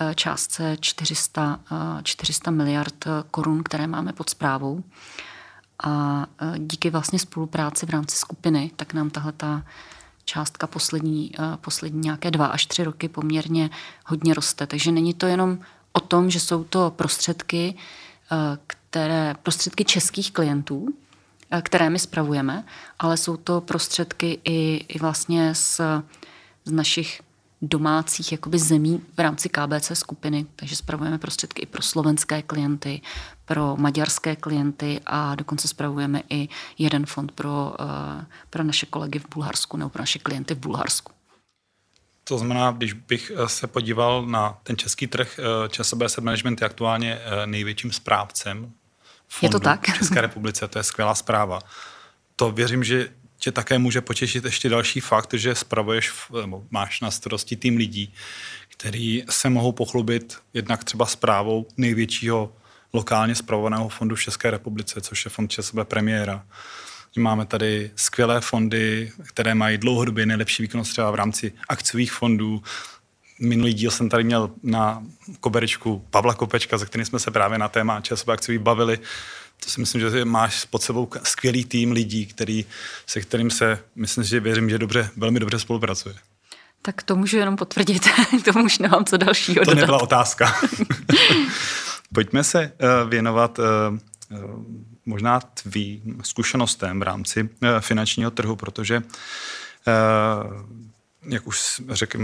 eh, 0.00 0.14
částce 0.14 0.76
400, 0.80 1.60
400 2.02 2.50
miliard 2.50 3.04
korun, 3.30 3.62
které 3.62 3.86
máme 3.86 4.12
pod 4.12 4.30
zprávou. 4.30 4.82
A 5.84 6.26
díky 6.58 6.90
vlastně 6.90 7.18
spolupráci 7.18 7.86
v 7.86 7.90
rámci 7.90 8.16
skupiny, 8.16 8.70
tak 8.76 8.94
nám 8.94 9.10
tahle 9.10 9.32
ta 9.32 9.62
částka 10.24 10.66
poslední, 10.66 11.32
poslední 11.60 12.00
nějaké 12.00 12.30
dva 12.30 12.46
až 12.46 12.66
tři 12.66 12.84
roky 12.84 13.08
poměrně 13.08 13.70
hodně 14.06 14.34
roste. 14.34 14.66
Takže 14.66 14.92
není 14.92 15.14
to 15.14 15.26
jenom 15.26 15.58
o 15.92 16.00
tom, 16.00 16.30
že 16.30 16.40
jsou 16.40 16.64
to 16.64 16.90
prostředky, 16.90 17.74
e, 18.32 18.58
které, 18.92 19.34
prostředky 19.42 19.84
českých 19.84 20.32
klientů, 20.32 20.88
které 21.62 21.90
my 21.90 21.98
spravujeme, 21.98 22.64
ale 22.98 23.16
jsou 23.16 23.36
to 23.36 23.60
prostředky 23.60 24.40
i, 24.44 24.86
i 24.88 24.98
vlastně 24.98 25.54
z, 25.54 25.80
z 26.64 26.72
našich 26.72 27.20
domácích 27.62 28.32
jakoby 28.32 28.58
zemí 28.58 29.02
v 29.16 29.20
rámci 29.20 29.48
KBC 29.48 29.92
skupiny, 29.94 30.46
takže 30.56 30.76
spravujeme 30.76 31.18
prostředky 31.18 31.62
i 31.62 31.66
pro 31.66 31.82
slovenské 31.82 32.42
klienty, 32.42 33.00
pro 33.44 33.76
maďarské 33.76 34.36
klienty 34.36 35.00
a 35.06 35.34
dokonce 35.34 35.68
spravujeme 35.68 36.22
i 36.30 36.48
jeden 36.78 37.06
fond 37.06 37.32
pro, 37.32 37.74
uh, 37.80 38.24
pro 38.50 38.64
naše 38.64 38.86
kolegy 38.86 39.18
v 39.18 39.28
Bulharsku 39.34 39.76
nebo 39.76 39.90
pro 39.90 40.02
naše 40.02 40.18
klienty 40.18 40.54
v 40.54 40.58
Bulharsku. 40.58 41.12
To 42.24 42.38
znamená, 42.38 42.70
když 42.70 42.92
bych 42.92 43.32
eh, 43.34 43.48
se 43.48 43.66
podíval 43.66 44.26
na 44.26 44.58
ten 44.62 44.76
český 44.76 45.06
trh, 45.06 45.38
eh, 45.38 45.68
ČSOB 45.68 46.02
Asset 46.02 46.24
Management 46.24 46.60
je 46.60 46.66
aktuálně 46.66 47.18
největším 47.46 47.92
správcem 47.92 48.72
fondu 49.32 49.56
je 49.56 49.60
to 49.60 49.64
tak? 49.64 49.88
v 49.88 49.98
České 49.98 50.20
republice, 50.20 50.68
to 50.68 50.78
je 50.78 50.82
skvělá 50.82 51.14
zpráva. 51.14 51.58
To 52.36 52.52
věřím, 52.52 52.84
že 52.84 53.08
tě 53.38 53.52
také 53.52 53.78
může 53.78 54.00
potěšit 54.00 54.44
ještě 54.44 54.68
další 54.68 55.00
fakt, 55.00 55.34
že 55.34 55.54
spravuješ, 55.54 56.12
nebo 56.40 56.64
máš 56.70 57.00
na 57.00 57.10
starosti 57.10 57.56
tým 57.56 57.76
lidí, 57.76 58.14
který 58.68 59.24
se 59.30 59.50
mohou 59.50 59.72
pochlubit 59.72 60.38
jednak 60.54 60.84
třeba 60.84 61.06
zprávou 61.06 61.66
největšího 61.76 62.52
lokálně 62.92 63.34
spravovaného 63.34 63.88
fondu 63.88 64.16
v 64.16 64.22
České 64.22 64.50
republice, 64.50 65.00
což 65.00 65.24
je 65.24 65.30
fond 65.30 65.50
ČSB 65.50 65.76
premiéra. 65.84 66.46
Máme 67.18 67.46
tady 67.46 67.90
skvělé 67.96 68.40
fondy, 68.40 69.12
které 69.24 69.54
mají 69.54 69.78
dlouhodobě 69.78 70.26
nejlepší 70.26 70.62
výkonnost 70.62 70.90
třeba 70.90 71.10
v 71.10 71.14
rámci 71.14 71.52
akciových 71.68 72.12
fondů. 72.12 72.62
Minulý 73.42 73.74
díl 73.74 73.90
jsem 73.90 74.08
tady 74.08 74.24
měl 74.24 74.50
na 74.62 75.02
koberečku 75.40 76.06
Pavla 76.10 76.34
Kopečka, 76.34 76.78
se 76.78 76.86
kterým 76.86 77.04
jsme 77.04 77.18
se 77.18 77.30
právě 77.30 77.58
na 77.58 77.68
téma 77.68 78.00
ČSB 78.00 78.28
akciových 78.28 78.60
bavili 78.60 78.98
to 79.64 79.70
si 79.70 79.80
myslím, 79.80 80.00
že 80.00 80.24
máš 80.24 80.64
pod 80.64 80.82
sebou 80.82 81.08
skvělý 81.22 81.64
tým 81.64 81.92
lidí, 81.92 82.26
který, 82.26 82.64
se 83.06 83.20
kterým 83.20 83.50
se, 83.50 83.78
myslím, 83.96 84.24
že 84.24 84.40
věřím, 84.40 84.70
že 84.70 84.78
dobře, 84.78 85.10
velmi 85.16 85.40
dobře 85.40 85.58
spolupracuje. 85.58 86.14
Tak 86.82 87.02
to 87.02 87.16
můžu 87.16 87.36
jenom 87.36 87.56
potvrdit, 87.56 88.08
to 88.44 88.60
už 88.64 88.78
nemám 88.78 89.04
co 89.04 89.16
dalšího 89.16 89.64
To 89.64 89.70
dodat. 89.70 89.80
nebyla 89.80 90.02
otázka. 90.02 90.54
Pojďme 92.14 92.44
se 92.44 92.72
uh, 93.02 93.10
věnovat 93.10 93.58
uh, 93.58 93.64
možná 95.06 95.40
tvým 95.40 96.20
zkušenostem 96.24 97.00
v 97.00 97.02
rámci 97.02 97.48
finančního 97.80 98.30
trhu, 98.30 98.56
protože, 98.56 99.02
jak 101.28 101.46
už 101.46 101.82
řekl, 101.88 102.18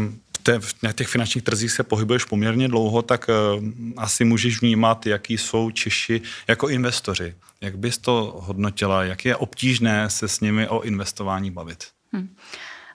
té, 0.48 0.60
na 0.82 0.92
těch 0.92 1.08
finančních 1.08 1.44
trzích 1.44 1.72
se 1.72 1.82
pohybuješ 1.82 2.24
poměrně 2.24 2.68
dlouho, 2.68 3.02
tak 3.02 3.26
uh, 3.28 3.64
asi 3.96 4.24
můžeš 4.24 4.60
vnímat, 4.60 5.06
jaký 5.06 5.38
jsou 5.38 5.70
Češi 5.70 6.22
jako 6.48 6.68
investoři. 6.68 7.34
Jak 7.60 7.78
bys 7.78 7.98
to 7.98 8.34
hodnotila? 8.40 9.04
Jak 9.04 9.24
je 9.24 9.36
obtížné 9.36 10.10
se 10.10 10.28
s 10.28 10.40
nimi 10.40 10.68
o 10.68 10.80
investování 10.80 11.50
bavit? 11.50 11.84
Hmm. 12.12 12.28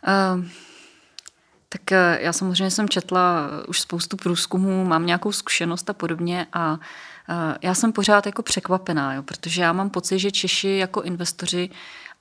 Uh, 0.08 0.46
tak 1.70 1.82
uh, 1.92 1.98
já 2.20 2.34
samozřejmě 2.34 2.72
jsem 2.72 2.90
četla 2.90 3.50
už 3.68 3.80
spoustu 3.80 4.18
průzkumů, 4.18 4.86
mám 4.86 5.06
nějakou 5.06 5.32
zkušenost 5.32 5.90
a 5.90 5.94
podobně 5.94 6.48
a 6.54 6.80
já 7.62 7.74
jsem 7.74 7.92
pořád 7.92 8.26
jako 8.26 8.44
překvapená, 8.44 9.14
jo, 9.14 9.24
protože 9.24 9.62
já 9.62 9.74
mám 9.74 9.90
pocit, 9.90 10.20
že 10.20 10.32
Češi 10.32 10.78
jako 10.78 11.02
investoři 11.02 11.70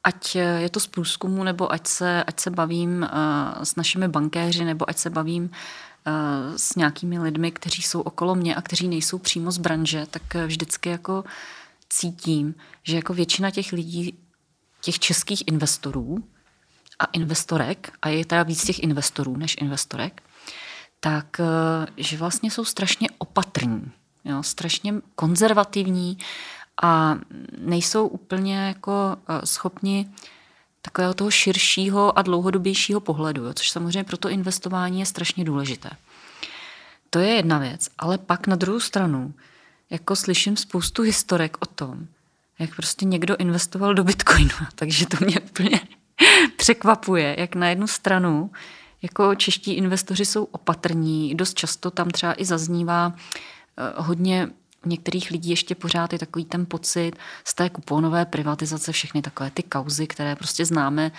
ať 0.04 0.34
je 0.34 0.68
to 0.68 0.80
z 0.80 0.86
průzkumu, 0.86 1.44
nebo 1.44 1.72
ať 1.72 1.86
se, 1.86 2.24
ať 2.24 2.40
se 2.40 2.50
bavím 2.50 3.02
uh, 3.02 3.62
s 3.62 3.76
našimi 3.76 4.08
bankéři, 4.08 4.64
nebo 4.64 4.90
ať 4.90 4.98
se 4.98 5.10
bavím 5.10 5.44
uh, 5.44 6.56
s 6.56 6.74
nějakými 6.74 7.18
lidmi, 7.18 7.50
kteří 7.50 7.82
jsou 7.82 8.00
okolo 8.00 8.34
mě 8.34 8.54
a 8.54 8.62
kteří 8.62 8.88
nejsou 8.88 9.18
přímo 9.18 9.50
z 9.50 9.58
branže, 9.58 10.06
tak 10.10 10.34
vždycky 10.34 10.88
jako 10.88 11.24
cítím, 11.88 12.54
že 12.82 12.96
jako 12.96 13.14
většina 13.14 13.50
těch 13.50 13.72
lidí, 13.72 14.18
těch 14.80 14.98
českých 14.98 15.42
investorů 15.46 16.24
a 16.98 17.04
investorek, 17.04 17.92
a 18.02 18.08
je 18.08 18.24
teda 18.24 18.42
víc 18.42 18.64
těch 18.64 18.78
investorů 18.78 19.36
než 19.36 19.56
investorek, 19.60 20.22
tak 21.00 21.40
že 21.96 22.16
vlastně 22.16 22.50
jsou 22.50 22.64
strašně 22.64 23.08
opatrní, 23.18 23.92
jo, 24.24 24.42
strašně 24.42 24.94
konzervativní 25.14 26.18
a 26.82 27.18
nejsou 27.58 28.06
úplně 28.06 28.56
jako 28.56 29.16
eh, 29.28 29.46
schopni 29.46 30.10
takového 30.82 31.14
toho 31.14 31.30
širšího 31.30 32.18
a 32.18 32.22
dlouhodobějšího 32.22 33.00
pohledu, 33.00 33.44
jo, 33.44 33.54
což 33.54 33.70
samozřejmě 33.70 34.04
pro 34.04 34.16
to 34.16 34.28
investování 34.28 35.00
je 35.00 35.06
strašně 35.06 35.44
důležité. 35.44 35.90
To 37.10 37.18
je 37.18 37.28
jedna 37.28 37.58
věc, 37.58 37.88
ale 37.98 38.18
pak 38.18 38.46
na 38.46 38.56
druhou 38.56 38.80
stranu, 38.80 39.34
jako 39.90 40.16
slyším 40.16 40.56
spoustu 40.56 41.02
historek 41.02 41.56
o 41.60 41.66
tom, 41.66 42.06
jak 42.58 42.76
prostě 42.76 43.04
někdo 43.04 43.36
investoval 43.36 43.94
do 43.94 44.04
Bitcoinu, 44.04 44.50
takže 44.74 45.06
to 45.06 45.16
mě 45.24 45.40
úplně 45.40 45.80
překvapuje, 46.56 47.36
jak 47.38 47.54
na 47.54 47.68
jednu 47.68 47.86
stranu 47.86 48.50
jako 49.02 49.34
čeští 49.34 49.72
investoři 49.72 50.24
jsou 50.24 50.44
opatrní, 50.44 51.34
dost 51.34 51.54
často 51.54 51.90
tam 51.90 52.10
třeba 52.10 52.34
i 52.36 52.44
zaznívá 52.44 53.12
eh, 53.16 53.92
hodně 53.96 54.48
některých 54.86 55.30
lidí 55.30 55.50
ještě 55.50 55.74
pořád 55.74 56.12
je 56.12 56.18
takový 56.18 56.44
ten 56.44 56.66
pocit 56.66 57.12
z 57.44 57.54
té 57.54 57.70
kuponové 57.70 58.24
privatizace, 58.24 58.92
všechny 58.92 59.22
takové 59.22 59.50
ty 59.50 59.62
kauzy, 59.62 60.06
které 60.06 60.36
prostě 60.36 60.64
známe 60.64 61.12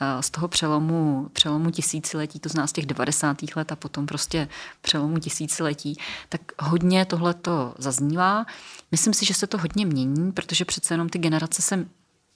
eh, 0.00 0.22
z 0.22 0.30
toho 0.30 0.48
přelomu, 0.48 1.28
přelomu 1.32 1.70
tisíciletí, 1.70 2.40
to 2.40 2.48
z 2.48 2.72
těch 2.72 2.86
90. 2.86 3.36
let 3.56 3.72
a 3.72 3.76
potom 3.76 4.06
prostě 4.06 4.48
přelomu 4.82 5.18
tisíciletí, 5.18 5.96
tak 6.28 6.40
hodně 6.58 7.04
tohle 7.04 7.34
to 7.34 7.74
zaznívá. 7.78 8.46
Myslím 8.92 9.14
si, 9.14 9.24
že 9.24 9.34
se 9.34 9.46
to 9.46 9.58
hodně 9.58 9.86
mění, 9.86 10.32
protože 10.32 10.64
přece 10.64 10.94
jenom 10.94 11.08
ty 11.08 11.18
generace 11.18 11.62
se 11.62 11.86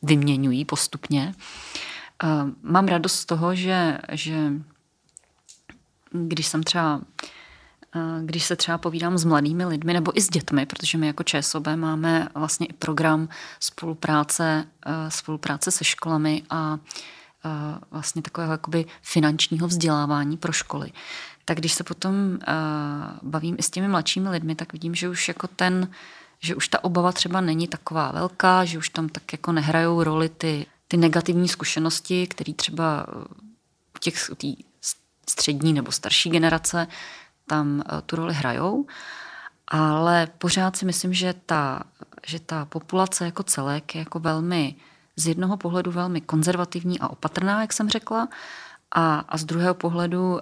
vyměňují 0.02 0.64
postupně. 0.64 1.34
Eh, 2.24 2.26
mám 2.62 2.86
radost 2.86 3.14
z 3.14 3.26
toho, 3.26 3.54
že, 3.54 3.98
že 4.12 4.52
když 6.10 6.46
jsem 6.46 6.62
třeba 6.62 7.00
když 8.24 8.44
se 8.44 8.56
třeba 8.56 8.78
povídám 8.78 9.18
s 9.18 9.24
mladými 9.24 9.64
lidmi 9.64 9.92
nebo 9.92 10.18
i 10.18 10.20
s 10.20 10.28
dětmi, 10.28 10.66
protože 10.66 10.98
my 10.98 11.06
jako 11.06 11.22
ČSOB 11.22 11.66
máme 11.76 12.28
vlastně 12.34 12.66
i 12.66 12.72
program 12.72 13.28
spolupráce, 13.60 14.66
spolupráce 15.08 15.70
se 15.70 15.84
školami 15.84 16.42
a 16.50 16.78
vlastně 17.90 18.22
takového 18.22 18.52
jakoby 18.52 18.86
finančního 19.02 19.68
vzdělávání 19.68 20.36
pro 20.36 20.52
školy. 20.52 20.92
Tak 21.44 21.58
když 21.58 21.72
se 21.72 21.84
potom 21.84 22.38
bavím 23.22 23.56
i 23.58 23.62
s 23.62 23.70
těmi 23.70 23.88
mladšími 23.88 24.28
lidmi, 24.28 24.54
tak 24.54 24.72
vidím, 24.72 24.94
že 24.94 25.08
už 25.08 25.28
jako 25.28 25.46
ten, 25.46 25.90
že 26.40 26.54
už 26.54 26.68
ta 26.68 26.84
obava 26.84 27.12
třeba 27.12 27.40
není 27.40 27.68
taková 27.68 28.12
velká, 28.12 28.64
že 28.64 28.78
už 28.78 28.88
tam 28.88 29.08
tak 29.08 29.32
jako 29.32 29.52
nehrajou 29.52 30.02
roli 30.02 30.28
ty, 30.28 30.66
ty 30.88 30.96
negativní 30.96 31.48
zkušenosti, 31.48 32.26
které 32.26 32.54
třeba 32.54 33.06
těch 34.00 34.30
tý 34.36 34.56
střední 35.28 35.72
nebo 35.72 35.92
starší 35.92 36.30
generace 36.30 36.86
tam 37.46 37.82
tu 38.06 38.16
roli 38.16 38.34
hrajou. 38.34 38.86
Ale 39.68 40.28
pořád 40.38 40.76
si 40.76 40.84
myslím, 40.84 41.14
že 41.14 41.34
ta, 41.46 41.82
že 42.26 42.40
ta 42.40 42.64
populace 42.64 43.24
jako 43.24 43.42
celek 43.42 43.94
je 43.94 43.98
jako 43.98 44.18
velmi 44.18 44.74
z 45.16 45.26
jednoho 45.26 45.56
pohledu 45.56 45.90
velmi 45.90 46.20
konzervativní 46.20 47.00
a 47.00 47.08
opatrná, 47.08 47.60
jak 47.60 47.72
jsem 47.72 47.88
řekla, 47.88 48.28
a, 48.94 49.18
a 49.28 49.38
z 49.38 49.44
druhého 49.44 49.74
pohledu 49.74 50.32
uh, 50.32 50.40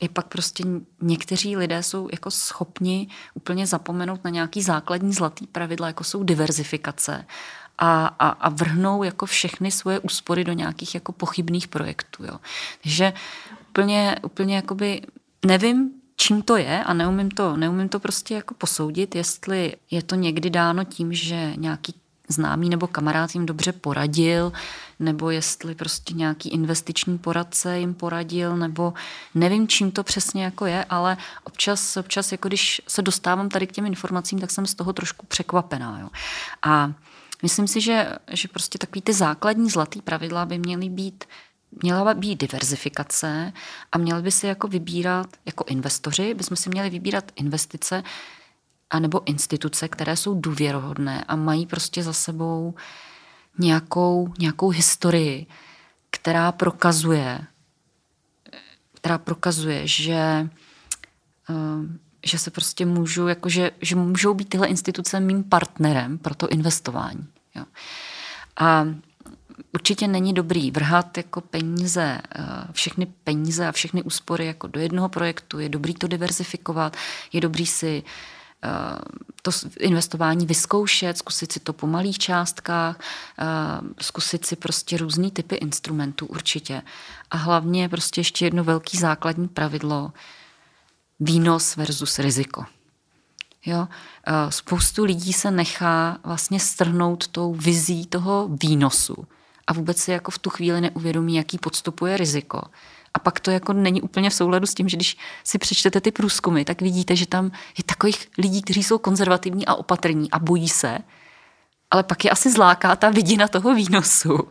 je 0.00 0.08
pak 0.08 0.26
prostě 0.26 0.64
někteří 1.02 1.56
lidé 1.56 1.82
jsou 1.82 2.08
jako 2.12 2.30
schopni 2.30 3.08
úplně 3.34 3.66
zapomenout 3.66 4.24
na 4.24 4.30
nějaký 4.30 4.62
základní 4.62 5.12
zlatý 5.12 5.46
pravidla, 5.46 5.86
jako 5.86 6.04
jsou 6.04 6.22
diverzifikace 6.22 7.26
a, 7.78 8.06
a, 8.06 8.28
a 8.28 8.48
vrhnou 8.48 9.02
jako 9.02 9.26
všechny 9.26 9.70
svoje 9.70 9.98
úspory 9.98 10.44
do 10.44 10.52
nějakých 10.52 10.94
jako 10.94 11.12
pochybných 11.12 11.68
projektů. 11.68 12.24
Jo. 12.24 12.38
Takže 12.82 13.12
úplně, 13.70 14.16
úplně 14.22 14.56
jakoby 14.56 15.02
nevím, 15.44 15.90
čím 16.16 16.42
to 16.42 16.56
je 16.56 16.84
a 16.84 16.92
neumím 16.92 17.30
to, 17.30 17.56
neumím 17.56 17.88
to 17.88 18.00
prostě 18.00 18.34
jako 18.34 18.54
posoudit, 18.54 19.14
jestli 19.14 19.76
je 19.90 20.02
to 20.02 20.14
někdy 20.14 20.50
dáno 20.50 20.84
tím, 20.84 21.12
že 21.12 21.52
nějaký 21.56 21.94
známý 22.28 22.68
nebo 22.68 22.86
kamarád 22.86 23.34
jim 23.34 23.46
dobře 23.46 23.72
poradil, 23.72 24.52
nebo 24.98 25.30
jestli 25.30 25.74
prostě 25.74 26.14
nějaký 26.14 26.48
investiční 26.48 27.18
poradce 27.18 27.78
jim 27.78 27.94
poradil, 27.94 28.56
nebo 28.56 28.94
nevím, 29.34 29.68
čím 29.68 29.90
to 29.90 30.04
přesně 30.04 30.44
jako 30.44 30.66
je, 30.66 30.84
ale 30.84 31.16
občas, 31.44 31.96
občas 31.96 32.32
jako 32.32 32.48
když 32.48 32.82
se 32.88 33.02
dostávám 33.02 33.48
tady 33.48 33.66
k 33.66 33.72
těm 33.72 33.86
informacím, 33.86 34.38
tak 34.38 34.50
jsem 34.50 34.66
z 34.66 34.74
toho 34.74 34.92
trošku 34.92 35.26
překvapená. 35.26 35.98
Jo. 36.00 36.08
A 36.62 36.92
myslím 37.42 37.68
si, 37.68 37.80
že, 37.80 38.08
že 38.30 38.48
prostě 38.48 38.78
takový 38.78 39.02
ty 39.02 39.12
základní 39.12 39.70
zlatý 39.70 40.02
pravidla 40.02 40.44
by 40.44 40.58
měly 40.58 40.88
být 40.88 41.24
měla 41.82 42.14
by 42.14 42.20
být 42.20 42.40
diverzifikace 42.40 43.52
a 43.92 43.98
měli 43.98 44.22
by 44.22 44.30
si 44.30 44.46
jako 44.46 44.68
vybírat, 44.68 45.26
jako 45.46 45.64
investoři, 45.68 46.34
bychom 46.34 46.56
si 46.56 46.70
měli 46.70 46.90
vybírat 46.90 47.32
investice, 47.36 48.02
anebo 48.90 49.26
instituce, 49.26 49.88
které 49.88 50.16
jsou 50.16 50.40
důvěrohodné 50.40 51.24
a 51.24 51.36
mají 51.36 51.66
prostě 51.66 52.02
za 52.02 52.12
sebou 52.12 52.74
nějakou, 53.58 54.32
nějakou 54.38 54.68
historii, 54.68 55.46
která 56.10 56.52
prokazuje, 56.52 57.40
která 58.94 59.18
prokazuje, 59.18 59.86
že, 59.86 60.48
eh, 61.50 61.98
že 62.24 62.38
se 62.38 62.50
prostě 62.50 62.86
můžu, 62.86 63.28
jakože, 63.28 63.70
že 63.80 63.96
můžou 63.96 64.34
být 64.34 64.48
tyhle 64.48 64.66
instituce 64.66 65.20
mým 65.20 65.44
partnerem 65.44 66.18
pro 66.18 66.34
to 66.34 66.48
investování. 66.48 67.26
Jo. 67.54 67.64
A 68.56 68.86
určitě 69.74 70.08
není 70.08 70.34
dobrý 70.34 70.70
vrhat 70.70 71.16
jako 71.16 71.40
peníze, 71.40 72.20
eh, 72.34 72.44
všechny 72.72 73.06
peníze 73.06 73.66
a 73.66 73.72
všechny 73.72 74.02
úspory 74.02 74.46
jako 74.46 74.66
do 74.66 74.80
jednoho 74.80 75.08
projektu. 75.08 75.58
Je 75.58 75.68
dobrý 75.68 75.94
to 75.94 76.08
diverzifikovat, 76.08 76.96
je 77.32 77.40
dobrý 77.40 77.66
si 77.66 78.02
Eh, 78.64 78.98
to 79.42 79.50
investování 79.80 80.46
vyzkoušet, 80.46 81.18
zkusit 81.18 81.52
si 81.52 81.60
to 81.60 81.72
po 81.72 81.86
malých 81.86 82.18
částkách, 82.18 83.00
eh, 83.38 83.44
zkusit 84.00 84.46
si 84.46 84.56
prostě 84.56 84.96
různý 84.96 85.30
typy 85.30 85.54
instrumentů 85.54 86.26
určitě. 86.26 86.82
A 87.30 87.36
hlavně 87.36 87.88
prostě 87.88 88.20
ještě 88.20 88.46
jedno 88.46 88.64
velký 88.64 88.98
základní 88.98 89.48
pravidlo, 89.48 90.12
výnos 91.20 91.76
versus 91.76 92.18
riziko. 92.18 92.64
Jo? 93.66 93.88
Spoustu 94.48 95.04
lidí 95.04 95.32
se 95.32 95.50
nechá 95.50 96.18
vlastně 96.24 96.60
strhnout 96.60 97.28
tou 97.28 97.54
vizí 97.54 98.06
toho 98.06 98.48
výnosu 98.62 99.26
a 99.66 99.72
vůbec 99.72 99.98
si 99.98 100.10
jako 100.10 100.30
v 100.30 100.38
tu 100.38 100.50
chvíli 100.50 100.80
neuvědomí, 100.80 101.34
jaký 101.34 101.58
podstupuje 101.58 102.16
riziko. 102.16 102.62
A 103.14 103.18
pak 103.18 103.40
to 103.40 103.50
jako 103.50 103.72
není 103.72 104.02
úplně 104.02 104.30
v 104.30 104.34
souladu 104.34 104.66
s 104.66 104.74
tím, 104.74 104.88
že 104.88 104.96
když 104.96 105.16
si 105.44 105.58
přečtete 105.58 106.00
ty 106.00 106.12
průzkumy, 106.12 106.64
tak 106.64 106.82
vidíte, 106.82 107.16
že 107.16 107.26
tam 107.26 107.50
je 107.78 107.84
takových 107.84 108.28
lidí, 108.38 108.62
kteří 108.62 108.82
jsou 108.82 108.98
konzervativní 108.98 109.66
a 109.66 109.74
opatrní 109.74 110.30
a 110.30 110.38
bojí 110.38 110.68
se, 110.68 110.98
ale 111.90 112.02
pak 112.02 112.24
je 112.24 112.30
asi 112.30 112.52
zláká 112.52 112.96
ta 112.96 113.10
vidina 113.10 113.48
toho 113.48 113.74
výnosu. 113.74 114.48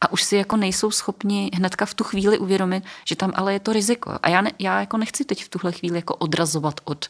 A 0.00 0.12
už 0.12 0.22
si 0.22 0.36
jako 0.36 0.56
nejsou 0.56 0.90
schopni 0.90 1.50
hnedka 1.54 1.86
v 1.86 1.94
tu 1.94 2.04
chvíli 2.04 2.38
uvědomit, 2.38 2.84
že 3.04 3.16
tam 3.16 3.32
ale 3.34 3.52
je 3.52 3.60
to 3.60 3.72
riziko. 3.72 4.18
A 4.22 4.28
já, 4.28 4.40
ne, 4.40 4.52
já 4.58 4.80
jako 4.80 4.96
nechci 4.96 5.24
teď 5.24 5.44
v 5.44 5.48
tuhle 5.48 5.72
chvíli 5.72 5.96
jako 5.96 6.14
odrazovat 6.14 6.80
od, 6.84 7.08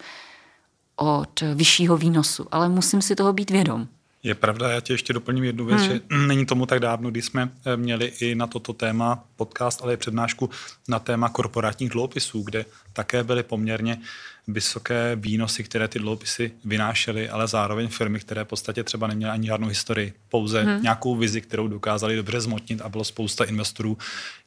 od 0.97 1.41
vyššího 1.55 1.97
výnosu, 1.97 2.47
ale 2.51 2.69
musím 2.69 3.03
si 3.03 3.15
toho 3.15 3.33
být 3.33 3.51
vědom. 3.51 3.89
Je 4.23 4.35
pravda, 4.35 4.71
já 4.71 4.81
tě 4.81 4.93
ještě 4.93 5.13
doplním 5.13 5.45
jednu 5.45 5.65
věc, 5.65 5.81
hmm. 5.81 5.91
že 5.91 6.01
není 6.27 6.47
tomu 6.47 6.67
tak 6.67 6.81
dávno, 6.81 7.11
kdy 7.11 7.23
jsme 7.23 7.51
eh, 7.65 7.77
měli 7.77 8.13
i 8.21 8.35
na 8.35 8.47
toto 8.47 8.73
téma 8.73 9.25
podcast, 9.37 9.83
ale 9.83 9.95
i 9.95 9.97
přednášku 9.97 10.51
na 10.89 10.99
téma 10.99 11.29
korporátních 11.29 11.91
dluhopisů, 11.91 12.43
kde 12.43 12.65
také 12.93 13.25
byly 13.25 13.43
poměrně 13.43 14.01
vysoké 14.53 15.17
výnosy, 15.17 15.65
které 15.65 15.89
ty 15.89 15.99
dluhopisy 15.99 16.53
vynášely, 16.65 17.31
ale 17.31 17.49
zároveň 17.49 17.89
firmy, 17.89 18.21
které 18.21 18.45
v 18.45 18.49
podstatě 18.49 18.85
třeba 18.85 19.07
neměly 19.07 19.33
ani 19.33 19.47
žádnou 19.47 19.69
historii, 19.69 20.13
pouze 20.29 20.63
hmm. 20.63 20.83
nějakou 20.83 21.17
vizi, 21.17 21.41
kterou 21.41 21.69
dokázali 21.69 22.17
dobře 22.17 22.41
zmotnit 22.41 22.81
a 22.81 22.89
bylo 22.89 23.05
spousta 23.05 23.45
investorů, 23.45 23.99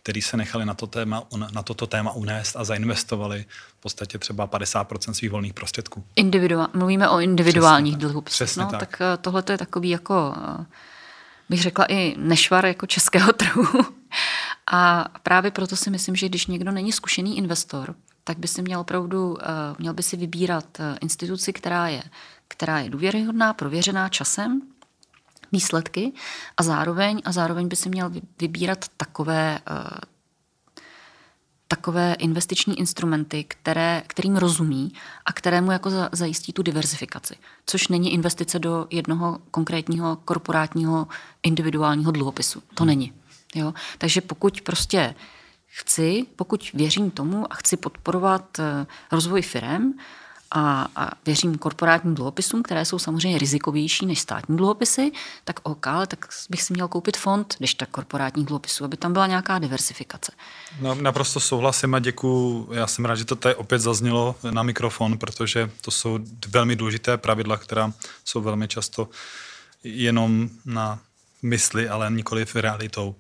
kteří 0.04 0.22
se 0.22 0.38
nechali 0.38 0.66
na, 0.66 0.74
to 0.74 0.88
téma, 0.88 1.24
na 1.54 1.64
toto 1.64 1.88
téma 1.88 2.12
unést 2.12 2.56
a 2.56 2.64
zainvestovali 2.64 3.46
v 3.78 3.82
podstatě 3.82 4.18
třeba 4.18 4.48
50% 4.48 5.12
svých 5.12 5.32
volných 5.32 5.54
prostředků. 5.54 6.04
Individuál, 6.16 6.68
mluvíme 6.74 7.10
o 7.10 7.20
individuálních 7.20 7.96
dluhopisech. 7.96 8.58
No, 8.58 8.66
tak. 8.66 8.80
tak 8.80 9.02
eh, 9.02 9.18
tohle 9.18 9.44
je 9.50 9.58
takový 9.58 9.90
jako, 9.90 10.36
eh, 10.62 10.66
bych 11.50 11.62
řekla 11.62 11.86
i 11.86 12.16
nešvar 12.18 12.66
jako 12.66 12.86
českého 12.88 13.34
trhu. 13.34 13.66
A 14.72 15.10
právě 15.24 15.52
proto 15.52 15.76
si 15.76 15.90
myslím, 15.90 16.16
že 16.16 16.30
když 16.30 16.48
někdo 16.48 16.72
není 16.72 16.92
zkušený 16.92 17.38
investor, 17.38 17.96
tak 18.24 18.40
by 18.40 18.48
si 18.48 18.62
měl 18.62 18.80
opravdu, 18.80 19.38
eh, 19.42 19.46
měl 19.80 19.94
by 19.94 20.04
si 20.04 20.18
vybírat 20.18 20.80
eh, 20.80 20.98
instituci, 21.02 21.54
která 21.54 21.88
je, 21.88 22.04
která 22.48 22.80
je 22.80 22.90
důvěryhodná, 22.90 23.54
prověřená 23.54 24.10
časem, 24.10 24.62
výsledky 25.52 26.14
a 26.58 26.64
zároveň, 26.64 27.22
a 27.26 27.32
zároveň 27.32 27.68
by 27.68 27.76
si 27.76 27.90
měl 27.90 28.12
vybírat 28.40 28.86
takové, 28.98 29.60
eh, 29.70 30.00
takové 31.68 32.14
investiční 32.14 32.80
instrumenty, 32.80 33.44
které, 33.44 34.04
kterým 34.08 34.36
rozumí 34.36 34.94
a 35.26 35.34
kterému 35.34 35.72
jako 35.72 35.90
zajistí 36.12 36.54
tu 36.54 36.62
diverzifikaci. 36.64 37.36
Což 37.66 37.88
není 37.88 38.14
investice 38.14 38.60
do 38.60 38.88
jednoho 38.90 39.40
konkrétního 39.52 40.16
korporátního 40.16 41.08
individuálního 41.44 42.12
dluhopisu. 42.12 42.64
To 42.74 42.86
není. 42.86 43.14
Jo? 43.56 43.74
Takže 43.98 44.22
pokud 44.22 44.62
prostě 44.62 45.16
chci, 45.76 46.26
pokud 46.36 46.72
věřím 46.74 47.12
tomu 47.12 47.54
a 47.54 47.56
chci 47.56 47.78
podporovat 47.78 48.60
eh, 48.60 48.86
rozvoj 49.12 49.42
firm, 49.42 49.94
a, 50.56 50.88
a 50.96 51.10
věřím 51.26 51.58
korporátním 51.58 52.16
dluhopisům, 52.16 52.64
které 52.64 52.86
jsou 52.86 53.00
samozřejmě 53.00 53.38
rizikovější 53.38 54.06
než 54.06 54.20
státní 54.20 54.58
dluhopisy, 54.58 55.12
tak 55.44 55.60
OK, 55.64 55.88
ale 55.88 56.08
tak 56.08 56.26
bych 56.50 56.62
si 56.62 56.74
měl 56.74 56.88
koupit 56.88 57.18
fond, 57.18 57.56
když 57.58 57.74
tak 57.74 57.90
korporátních 57.90 58.46
dluhopisů, 58.46 58.86
aby 58.86 58.98
tam 58.98 59.14
byla 59.14 59.28
nějaká 59.28 59.60
diversifikace. 59.60 60.32
No, 60.82 60.96
naprosto 60.96 61.40
souhlasím 61.40 61.96
a 61.96 62.00
děkuji. 62.00 62.70
Já 62.72 62.88
jsem 62.88 63.06
rád, 63.06 63.16
že 63.16 63.26
to 63.26 63.36
tady 63.36 63.56
opět 63.56 63.80
zaznělo 63.80 64.36
na 64.52 64.64
mikrofon, 64.64 65.18
protože 65.18 65.72
to 65.82 65.92
jsou 65.92 66.20
velmi 66.48 66.76
důležité 66.76 67.18
pravidla, 67.18 67.58
která 67.58 67.94
jsou 68.26 68.42
velmi 68.42 68.68
často 68.68 69.10
jenom 69.84 70.50
na 70.66 71.00
mysli, 71.42 71.90
ale 71.90 72.12
nikoli 72.12 72.46
v 72.46 72.56
realitou. 72.56 73.16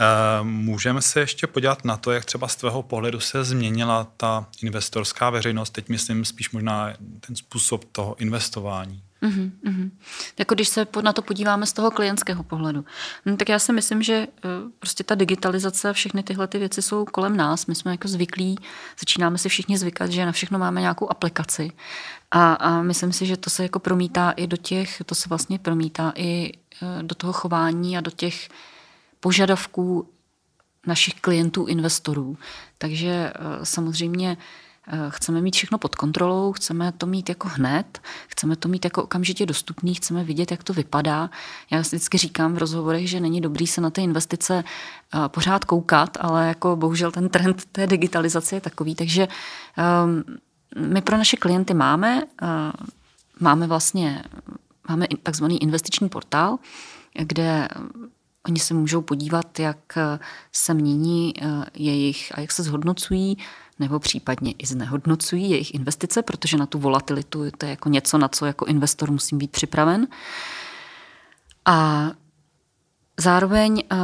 Eh, 0.00 0.44
můžeme 0.44 1.02
se 1.02 1.20
ještě 1.20 1.46
podívat 1.46 1.84
na 1.84 1.96
to, 1.96 2.12
jak 2.12 2.24
třeba 2.24 2.48
z 2.48 2.56
tvého 2.56 2.82
pohledu 2.82 3.20
se 3.20 3.44
změnila 3.44 4.06
ta 4.16 4.46
investorská 4.62 5.30
veřejnost, 5.30 5.70
teď 5.70 5.88
myslím 5.88 6.24
spíš 6.24 6.50
možná 6.50 6.94
ten 7.20 7.36
způsob 7.36 7.84
toho 7.92 8.16
investování. 8.16 9.02
Mm-hmm. 9.22 9.90
Jako 10.38 10.54
když 10.54 10.68
se 10.68 10.86
na 11.02 11.12
to 11.12 11.22
podíváme 11.22 11.66
z 11.66 11.72
toho 11.72 11.90
klientského 11.90 12.42
pohledu, 12.42 12.84
no, 13.26 13.36
tak 13.36 13.48
já 13.48 13.58
si 13.58 13.72
myslím, 13.72 14.02
že 14.02 14.14
eh, 14.14 14.48
prostě 14.78 15.04
ta 15.04 15.14
digitalizace 15.14 15.92
všechny 15.92 16.22
tyhle 16.22 16.46
ty 16.46 16.58
věci 16.58 16.82
jsou 16.82 17.04
kolem 17.04 17.36
nás. 17.36 17.66
My 17.66 17.74
jsme 17.74 17.90
jako 17.90 18.08
zvyklí, 18.08 18.58
začínáme 18.98 19.38
si 19.38 19.48
všichni 19.48 19.78
zvykat, 19.78 20.10
že 20.10 20.26
na 20.26 20.32
všechno 20.32 20.58
máme 20.58 20.80
nějakou 20.80 21.10
aplikaci. 21.10 21.72
A, 22.30 22.54
a 22.54 22.82
myslím 22.82 23.12
si, 23.12 23.26
že 23.26 23.36
to 23.36 23.50
se 23.50 23.62
jako 23.62 23.78
promítá 23.78 24.30
i 24.30 24.46
do 24.46 24.56
těch, 24.56 25.02
to 25.06 25.14
se 25.14 25.28
vlastně 25.28 25.58
promítá 25.58 26.12
i 26.16 26.52
eh, 26.82 27.02
do 27.02 27.14
toho 27.14 27.32
chování 27.32 27.98
a 27.98 28.00
do 28.00 28.10
těch 28.10 28.48
požadavků 29.24 30.08
našich 30.86 31.14
klientů, 31.14 31.66
investorů. 31.66 32.36
Takže 32.78 33.32
eh, 33.34 33.40
samozřejmě 33.62 34.36
Chceme 35.08 35.40
mít 35.40 35.54
všechno 35.54 35.78
pod 35.78 35.96
kontrolou, 35.96 36.52
chceme 36.52 36.92
to 36.92 37.06
mít 37.06 37.28
jako 37.28 37.48
hned, 37.48 38.00
chceme 38.28 38.56
to 38.56 38.68
mít 38.68 38.84
jako 38.84 39.02
okamžitě 39.02 39.46
dostupný, 39.46 39.94
chceme 39.94 40.24
vidět, 40.24 40.50
jak 40.50 40.62
to 40.62 40.72
vypadá. 40.72 41.30
Já 41.70 41.80
vždycky 41.80 42.18
říkám 42.18 42.54
v 42.54 42.58
rozhovorech, 42.58 43.10
že 43.10 43.20
není 43.20 43.40
dobrý 43.40 43.66
se 43.66 43.80
na 43.80 43.90
ty 43.90 44.02
investice 44.02 44.64
pořád 45.28 45.64
koukat, 45.64 46.16
ale 46.20 46.48
jako 46.48 46.76
bohužel 46.76 47.12
ten 47.12 47.28
trend 47.28 47.64
té 47.72 47.86
digitalizace 47.86 48.56
je 48.56 48.60
takový, 48.60 48.94
takže 48.94 49.28
um, 50.04 50.24
my 50.88 51.00
pro 51.00 51.16
naše 51.16 51.36
klienty 51.36 51.74
máme, 51.74 52.22
máme 53.40 53.66
vlastně 53.66 54.24
máme 54.88 55.06
takzvaný 55.22 55.62
investiční 55.62 56.08
portál, 56.08 56.58
kde 57.18 57.68
Oni 58.46 58.60
se 58.60 58.74
můžou 58.74 59.02
podívat, 59.02 59.58
jak 59.58 59.98
se 60.52 60.74
mění 60.74 61.34
eh, 61.42 61.64
jejich 61.74 62.38
a 62.38 62.40
jak 62.40 62.52
se 62.52 62.62
zhodnocují 62.62 63.38
nebo 63.78 63.98
případně 63.98 64.52
i 64.52 64.66
znehodnocují 64.66 65.50
jejich 65.50 65.74
investice, 65.74 66.22
protože 66.22 66.56
na 66.56 66.66
tu 66.66 66.78
volatilitu 66.78 67.50
to 67.58 67.66
je 67.66 67.70
jako 67.70 67.88
něco, 67.88 68.18
na 68.18 68.28
co 68.28 68.46
jako 68.46 68.64
investor 68.64 69.10
musím 69.10 69.38
být 69.38 69.50
připraven. 69.50 70.06
A 71.64 72.10
zároveň 73.20 73.82
eh, 73.92 73.96